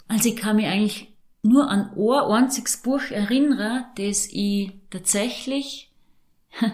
[0.08, 1.09] Also ich kann mich eigentlich
[1.42, 5.92] nur an ein einziges Buch erinnere, das ich tatsächlich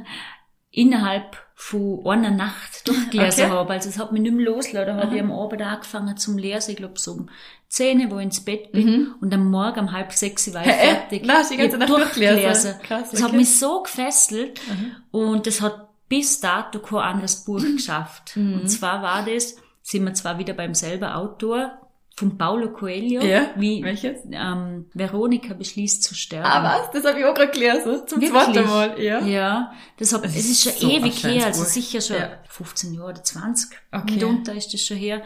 [0.71, 3.53] innerhalb von einer Nacht durchgelesen okay.
[3.53, 3.73] habe.
[3.73, 4.97] Also es hat mich nicht mehr losgelassen.
[4.97, 7.31] Da habe ich am Abend angefangen zum Lesen, ich glaube so um
[7.69, 9.15] 10 wo ich ins Bett bin mhm.
[9.21, 11.25] und am Morgen um halb sechs war ich hey, fertig.
[11.27, 12.75] Nein, die ganze Nacht durchgelesen.
[12.83, 13.23] Krass, das okay.
[13.23, 14.93] hat mich so gefesselt mhm.
[15.11, 18.37] und das hat bis dato kein anderes Buch geschafft.
[18.37, 18.61] Mhm.
[18.61, 21.79] Und zwar war das, sind wir zwar wieder beim selben Autor,
[22.17, 23.23] von Paulo Coelho.
[23.23, 24.21] Ja, wie welches?
[24.31, 26.47] Ähm, Veronika beschließt zu sterben.
[26.47, 26.91] Ah, was?
[26.91, 28.07] Das habe ich auch gerade gelesen.
[28.07, 28.31] Zum Wirklich?
[28.31, 29.01] zweiten Mal.
[29.01, 32.39] Ja, ja das, hab, das es ist schon so ewig her, also sicher schon ja.
[32.49, 33.79] 15 Jahre oder 20.
[33.93, 34.15] Okay.
[34.15, 35.23] Mitunter ist das schon her.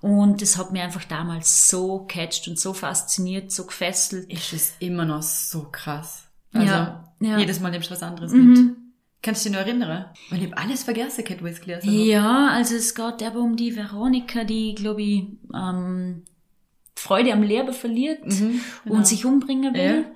[0.00, 4.32] Und das hat mir einfach damals so catcht und so fasziniert, so gefesselt.
[4.32, 6.28] Ist es immer noch so krass.
[6.52, 7.38] Also ja, ja.
[7.38, 8.48] jedes Mal nimmst du was anderes mhm.
[8.48, 8.76] mit.
[9.20, 10.06] Kannst du dich noch erinnern?
[10.30, 13.74] Weil ich habe alles vergessen, Cat Wiz gelesen Ja, also es geht aber um die
[13.74, 16.22] Veronika, die, glaube ich, ähm,
[16.94, 18.96] Freude am Leben verliert mhm, genau.
[18.96, 20.04] und sich umbringen will.
[20.04, 20.10] Ja.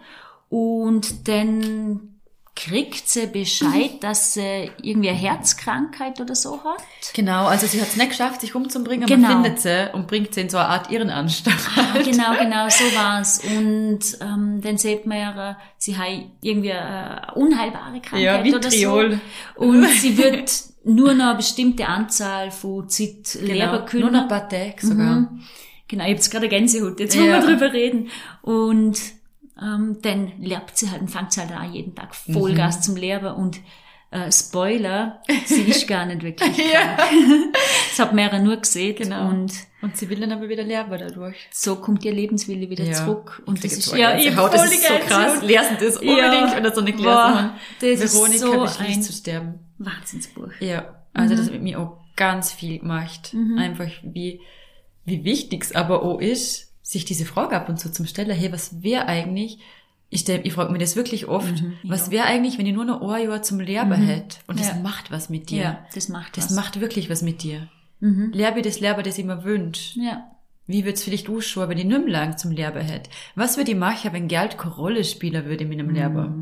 [0.48, 2.11] Und dann
[2.54, 6.82] kriegt sie Bescheid, dass sie irgendwie eine Herzkrankheit oder so hat.
[7.14, 9.28] Genau, also sie hat es nicht geschafft, sich umzubringen, genau.
[9.28, 11.56] man findet sie und bringt sie in so eine Art Irrenanstalt.
[12.04, 13.40] Genau, genau, so war's.
[13.44, 16.08] Und ähm, dann sieht man ja, sie hat
[16.42, 19.16] irgendwie eine unheilbare Krankheit ja, oder so.
[19.56, 20.50] Und sie wird
[20.84, 24.02] nur noch eine bestimmte Anzahl von Zeit genau, leben können.
[24.02, 25.20] Nur noch ein paar Tage sogar.
[25.20, 25.42] Mhm.
[25.88, 27.40] Genau, ich habe jetzt gerade Gänsehaut, jetzt wollen ja.
[27.40, 28.08] wir drüber reden.
[28.42, 28.98] Und
[29.62, 32.82] ähm, dann lernt sie halt und fängt sie halt auch jeden Tag Vollgas mhm.
[32.82, 33.60] zum Lehrer und
[34.12, 37.56] äh, Spoiler, sie ist gar nicht wirklich krank.
[37.88, 38.94] das hat mehrere nur gesehen.
[38.94, 39.28] Genau.
[39.28, 41.48] Und, und sie will dann aber wieder lernen dadurch.
[41.50, 42.92] So kommt ihr Lebenswille wieder ja.
[42.92, 43.42] zurück.
[43.46, 45.42] Und das ist, ja, ihr Haut, das ist so krass.
[45.42, 46.52] Lesen das unbedingt, ja.
[46.54, 47.50] wenn das so nicht gelesen haben.
[47.80, 49.60] Veronika so beschließt zu sterben.
[49.78, 50.50] Wahnsinnsbuch.
[50.60, 51.38] Ja, also mhm.
[51.38, 53.32] das hat mit mir auch ganz viel gemacht.
[53.32, 53.58] Mhm.
[53.58, 54.40] Einfach wie,
[55.06, 58.52] wie wichtig es aber auch ist, sich diese Frage ab und zu zum Stellen, hey,
[58.52, 59.58] was wäre eigentlich,
[60.10, 63.00] ich, ich frage mir das wirklich oft, mhm, was wäre eigentlich, wenn ich nur noch
[63.00, 64.06] ein Jahr zum Lehrer mhm.
[64.06, 64.36] hätte?
[64.46, 64.74] Und das ja.
[64.76, 65.62] macht was mit dir.
[65.62, 66.52] Ja, das macht Das was.
[66.52, 67.68] macht wirklich was mit dir.
[68.00, 68.30] Mhm.
[68.32, 69.98] Lehre das Lehrer, das ich mir wünsche.
[69.98, 70.30] Ja.
[70.66, 73.10] Wie wird's vielleicht ausschauen, wenn ich nicht lang zum Lehrer hätte?
[73.34, 75.94] Was würde ich machen, wenn Geld keine Rolle spielen würde in meinem mhm.
[75.94, 76.34] Lehrer?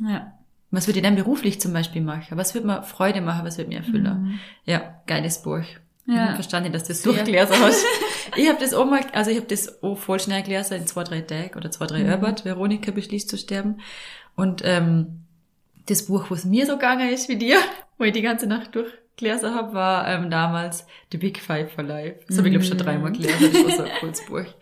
[0.00, 0.32] Ja.
[0.70, 2.36] Was würde ich dann beruflich zum Beispiel machen?
[2.36, 3.46] Was würde mir Freude machen?
[3.46, 4.22] Was würde mir erfüllen?
[4.22, 4.38] Mhm.
[4.64, 5.64] Ja, geiles Buch.
[6.08, 6.30] Ja.
[6.30, 7.84] Ich verstanden, dass du das durchgelesen hast.
[8.36, 11.04] ich habe das auch mal, also ich habe das auch voll schnell gelesen in zwei,
[11.04, 12.44] drei Tagen oder zwei, drei mhm.
[12.44, 13.80] Veronika beschließt zu sterben.
[14.34, 15.24] Und ähm,
[15.84, 17.58] das Buch, was mir so gegangen ist wie dir,
[17.98, 22.20] wo ich die ganze Nacht durchgelesen habe, war ähm, damals The Big Five for Life.
[22.26, 23.52] Das habe ich, glaube ich, schon dreimal gelesen.
[23.52, 24.54] Das war so ein cooles Buch.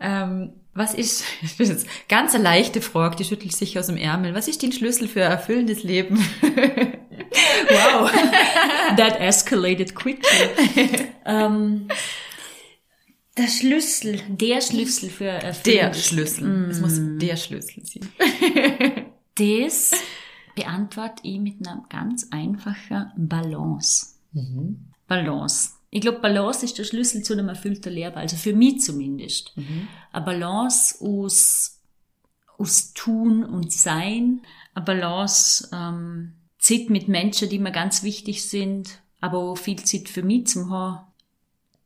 [0.00, 3.96] Ähm, was ist, das ist jetzt ganz eine leichte Frage, die schüttelt sich aus dem
[3.96, 4.34] Ärmel.
[4.34, 6.18] Was ist dein Schlüssel für ein erfüllendes Leben?
[7.70, 8.10] wow.
[8.96, 11.12] That escalated quickly.
[11.24, 11.88] um,
[13.36, 16.70] der Schlüssel, der Schlüssel für erfüllendes Der Schlüssel.
[16.70, 16.82] Es mm.
[16.82, 18.08] muss der Schlüssel sein.
[19.34, 19.92] das
[20.54, 24.14] beantworte ich mit einer ganz einfachen Balance.
[24.32, 24.86] Mhm.
[25.06, 25.72] Balance.
[25.90, 29.52] Ich glaube, Balance ist der Schlüssel zu einem erfüllten Leben, also für mich zumindest.
[29.56, 29.86] Mhm.
[30.12, 31.80] Eine Balance aus,
[32.58, 34.40] aus Tun und Sein,
[34.74, 36.32] eine Balance ähm,
[36.66, 40.70] Zeit mit Menschen, die mir ganz wichtig sind, aber auch viel Zeit für mich zum
[40.70, 41.06] haben.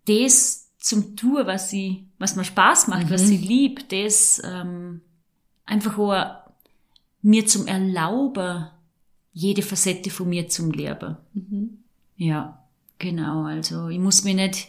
[0.07, 3.11] Das zum Tun, was ich, was mir Spaß macht, mhm.
[3.11, 5.03] was ich lieb, das ähm,
[5.67, 6.41] einfach auch
[7.21, 8.69] mir zum Erlauben,
[9.33, 11.19] jede Facette von mir zum Leben.
[11.35, 11.85] Mhm.
[12.17, 12.57] Ja.
[12.99, 14.69] Genau, also ich muss mich nicht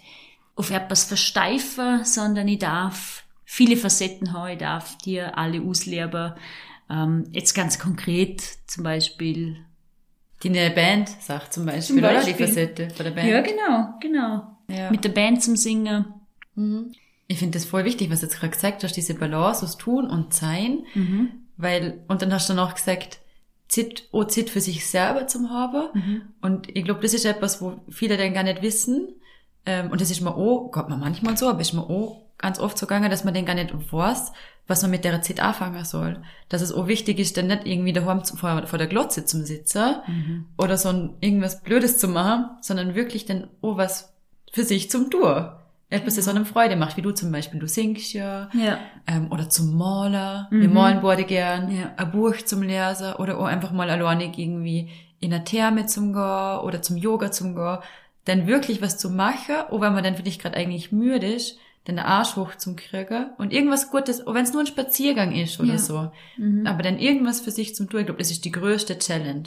[0.56, 6.34] auf etwas versteifen, sondern ich darf viele Facetten haben, ich darf dir alle ausleben.
[6.90, 9.66] Ähm, jetzt ganz konkret zum Beispiel.
[10.44, 12.34] Die eine Band sagt zum Beispiel, zum Beispiel.
[12.34, 12.38] oder?
[12.38, 13.30] Die Facette von der Band.
[13.30, 14.58] Ja, genau, genau.
[14.68, 14.90] Ja.
[14.92, 16.06] Mit der Band zum Singen.
[16.56, 16.94] Mhm.
[17.28, 20.10] Ich finde das voll wichtig, was du jetzt gerade gesagt hast, diese Balance aus Tun
[20.10, 20.84] und Sein.
[20.94, 21.30] Mhm.
[21.58, 23.20] Weil, und dann hast du noch gesagt,
[23.68, 25.90] Zeit, auch Zeit für sich selber zum haben.
[25.94, 26.22] Mhm.
[26.42, 29.10] Und ich glaube, das ist etwas, wo viele dann gar nicht wissen.
[29.66, 32.60] Ähm, und das ist mir auch, kommt man manchmal so, aber ist mir auch ganz
[32.60, 34.32] oft so gegangen, dass man den gar nicht weiß,
[34.68, 36.22] was man mit der Zeit anfangen soll.
[36.50, 39.96] Dass es auch wichtig ist, dann nicht irgendwie daheim vor, vor der Glotze zum Sitzen
[40.08, 40.46] mhm.
[40.58, 44.14] oder so ein, irgendwas Blödes zu machen, sondern wirklich dann auch was
[44.52, 45.50] für sich zum Tun
[45.92, 48.80] etwas, das einem Freude macht, wie du zum Beispiel, du singst ja, ja.
[49.06, 50.62] Ähm, oder zum Maler, mhm.
[50.62, 51.92] wir malen beide gern, ja.
[51.98, 54.90] ein Buch zum Lesen oder auch einfach mal alleinig irgendwie
[55.20, 57.80] in eine Therme zum gehen oder zum Yoga zum gehen,
[58.24, 61.58] dann wirklich was zu machen, auch wenn man dann vielleicht gerade eigentlich müde ist,
[61.88, 65.60] den Arsch hoch zum kriegen und irgendwas Gutes, auch wenn es nur ein Spaziergang ist
[65.60, 65.78] oder ja.
[65.78, 66.68] so, mhm.
[66.68, 69.44] aber dann irgendwas für sich zum tun, ich glaube, das ist die größte Challenge.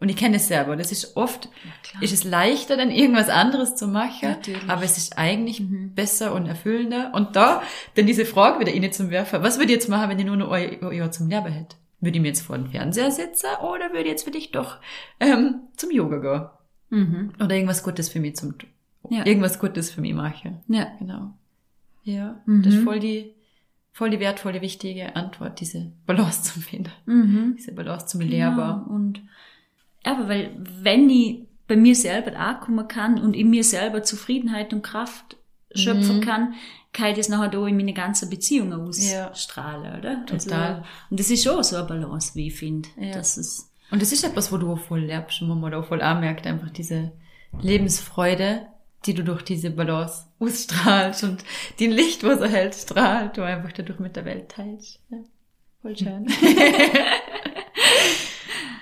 [0.00, 0.76] Und ich kenne es selber.
[0.76, 1.46] Das ist oft,
[1.94, 4.28] ja, ist es leichter, dann irgendwas anderes zu machen.
[4.28, 4.68] Natürlich.
[4.68, 5.92] Aber es ist eigentlich mhm.
[5.94, 7.10] besser und erfüllender.
[7.14, 7.62] Und da,
[7.96, 9.42] dann diese Frage wieder Ihnen zum Werfen.
[9.42, 11.76] Was würde ich jetzt machen, wenn ich nur noch Jahr zum Leben hätte?
[12.00, 14.76] Würde ich mir jetzt vor den Fernseher setzen oder würde ich jetzt für dich doch
[15.18, 16.18] ähm, zum Yoga
[16.90, 17.00] gehen?
[17.00, 17.32] Mhm.
[17.42, 18.54] Oder irgendwas Gutes für mich zum,
[19.10, 19.26] ja.
[19.26, 20.60] irgendwas Gutes für mich machen.
[20.68, 20.86] Ja.
[21.00, 21.32] Genau.
[22.08, 22.40] Ja.
[22.46, 22.62] Mhm.
[22.62, 23.34] Das ist voll die,
[23.92, 26.90] voll die wertvolle, wichtige Antwort, diese Balance zu finden.
[27.06, 27.54] Mhm.
[27.58, 28.32] Diese Balance zum genau.
[28.32, 28.86] Lehrer.
[28.88, 29.20] Und
[30.04, 34.82] aber weil, wenn ich bei mir selber ankommen kann und in mir selber Zufriedenheit und
[34.82, 35.36] Kraft
[35.74, 36.20] schöpfen mhm.
[36.22, 36.54] kann,
[36.94, 39.98] kann ich das nachher da in meine ganze Beziehung ausstrahlen, ja.
[39.98, 40.22] oder?
[40.30, 40.74] Also, Total.
[40.76, 42.88] Also, und das ist schon so eine Balance, wie ich finde.
[42.98, 43.18] Ja.
[43.90, 46.46] Und das ist etwas, wo du auch voll lernst und wo man da voll anmerkt,
[46.46, 47.12] einfach diese
[47.60, 48.66] Lebensfreude,
[49.06, 51.44] die du durch diese Balance ausstrahlst und
[51.78, 55.00] die Licht, wo sie hält, strahlt, du einfach dadurch mit der Welt teilst.
[55.10, 55.18] Ja.
[55.82, 56.26] Voll schön.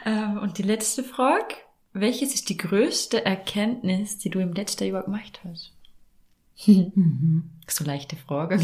[0.07, 1.57] Ähm, und die letzte Frage.
[1.93, 5.73] Welches ist die größte Erkenntnis, die du im letzten Jahr gemacht hast?
[6.67, 7.51] mhm.
[7.69, 8.61] So leichte Frage.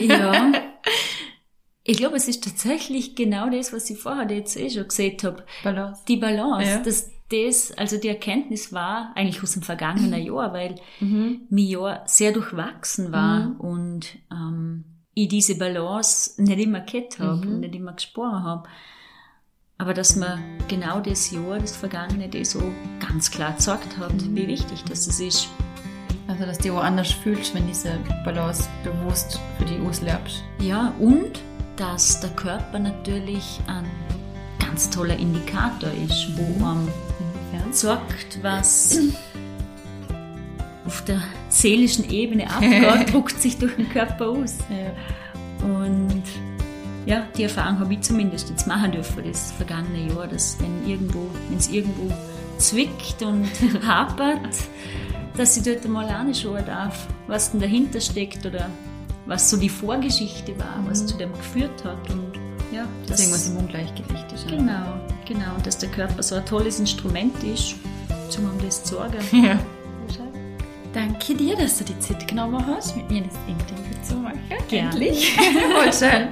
[0.00, 0.52] ja.
[1.88, 5.46] Ich glaube, es ist tatsächlich genau das, was ich vorher jetzt eh schon gesehen habe.
[5.62, 6.02] Balance.
[6.08, 6.68] Die Balance.
[6.68, 6.78] Ja.
[6.80, 11.42] Dass das, also die Erkenntnis war eigentlich aus dem vergangenen Jahr, weil mhm.
[11.50, 13.60] mein Jahr sehr durchwachsen war mhm.
[13.60, 17.54] und ähm, ich diese Balance nicht immer gehabt habe mhm.
[17.54, 18.68] und nicht immer gesprochen habe.
[19.78, 22.62] Aber dass man genau das Jahr, das Vergangene, das so
[23.00, 24.36] ganz klar gezeigt hat, mhm.
[24.36, 25.48] wie wichtig das ist.
[26.28, 30.42] Also, dass du auch anders fühlst, wenn diese Balance bewusst für die auslebst.
[30.60, 31.40] Ja, und
[31.76, 33.84] dass der Körper natürlich ein
[34.58, 36.88] ganz toller Indikator ist, wo man
[37.70, 38.98] sagt, was
[40.86, 44.56] auf der seelischen Ebene abgeht, druckt sich durch den Körper aus.
[44.70, 45.66] Ja.
[45.66, 46.22] Und
[47.06, 51.28] ja, die Erfahrung habe ich zumindest jetzt machen dürfen, das vergangene Jahr, dass wenn irgendwo,
[51.48, 52.12] wenn es irgendwo
[52.58, 53.48] zwickt und
[53.86, 54.56] hapert,
[55.36, 58.70] dass ich dort mal anschauen darf, was denn dahinter steckt oder
[59.26, 61.06] was so die Vorgeschichte war, was mhm.
[61.06, 62.35] zu dem geführt hat und
[62.76, 64.48] ja, das irgendwas im Ungleichgewicht ist.
[64.48, 67.76] Genau, genau, und dass der Körper so ein tolles Instrument ist,
[68.38, 69.18] um das zu sorgen.
[69.42, 69.58] Ja.
[70.92, 74.40] Danke dir, dass du die Zeit genommen hast, mit mir das Interview zu machen.
[74.68, 74.88] Gerne.
[74.88, 75.36] Endlich.
[75.74, 76.28] Voll schön.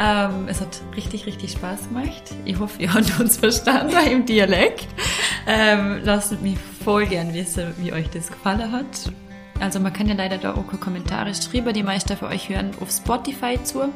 [0.00, 2.22] ähm, es hat richtig, richtig Spaß gemacht.
[2.46, 4.86] Ich hoffe, ihr habt uns verstanden im Dialekt.
[5.46, 9.12] ähm, lasst mich voll gern wissen, wie euch das gefallen hat.
[9.60, 12.70] Also man kann ja leider da auch keine Kommentare schreiben, die meisten für euch hören
[12.80, 13.90] auf Spotify zu.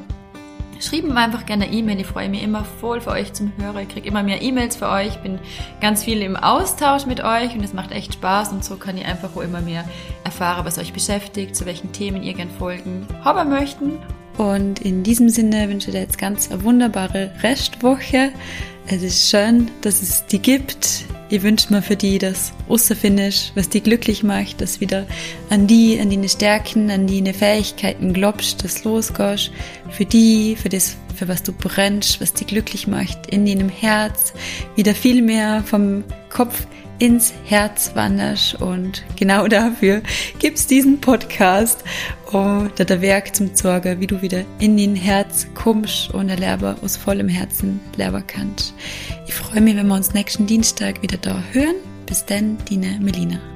[0.81, 3.79] Schreibt mir einfach gerne eine E-Mail, ich freue mich immer voll für euch zum Hören.
[3.79, 5.39] Ich kriege immer mehr E-Mails für euch, bin
[5.81, 9.07] ganz viel im Austausch mit euch und es macht echt Spaß und so kann ich
[9.07, 9.85] einfach auch immer mehr
[10.25, 13.99] erfahren, was euch beschäftigt, zu welchen Themen ihr gern Folgen haben möchten.
[14.37, 18.33] Und in diesem Sinne wünsche ich dir jetzt ganz eine wunderbare Restwoche.
[18.89, 21.07] Es ist schön, dass es die gibt.
[21.29, 25.07] Ich wünsche mir für die das rausfindest, was die glücklich macht, dass wieder
[25.51, 29.51] an die, an deine Stärken, an deine Fähigkeiten glaubst, dass losgehst.
[29.91, 34.33] Für die, für das, für was du brennst, was die glücklich macht, in deinem Herz.
[34.77, 36.65] Wieder viel mehr vom Kopf
[36.99, 40.03] ins Herz wanderst und genau dafür
[40.39, 41.85] gibt's diesen Podcast
[42.33, 46.77] und der Werk zum Zorge, wie du wieder in den Herz kommst und der Lehrer
[46.83, 48.75] aus vollem Herzen lernen kannst.
[49.27, 51.77] Ich freue mich, wenn wir uns nächsten Dienstag wieder da hören.
[52.07, 53.56] Bis dann, Dina Melina.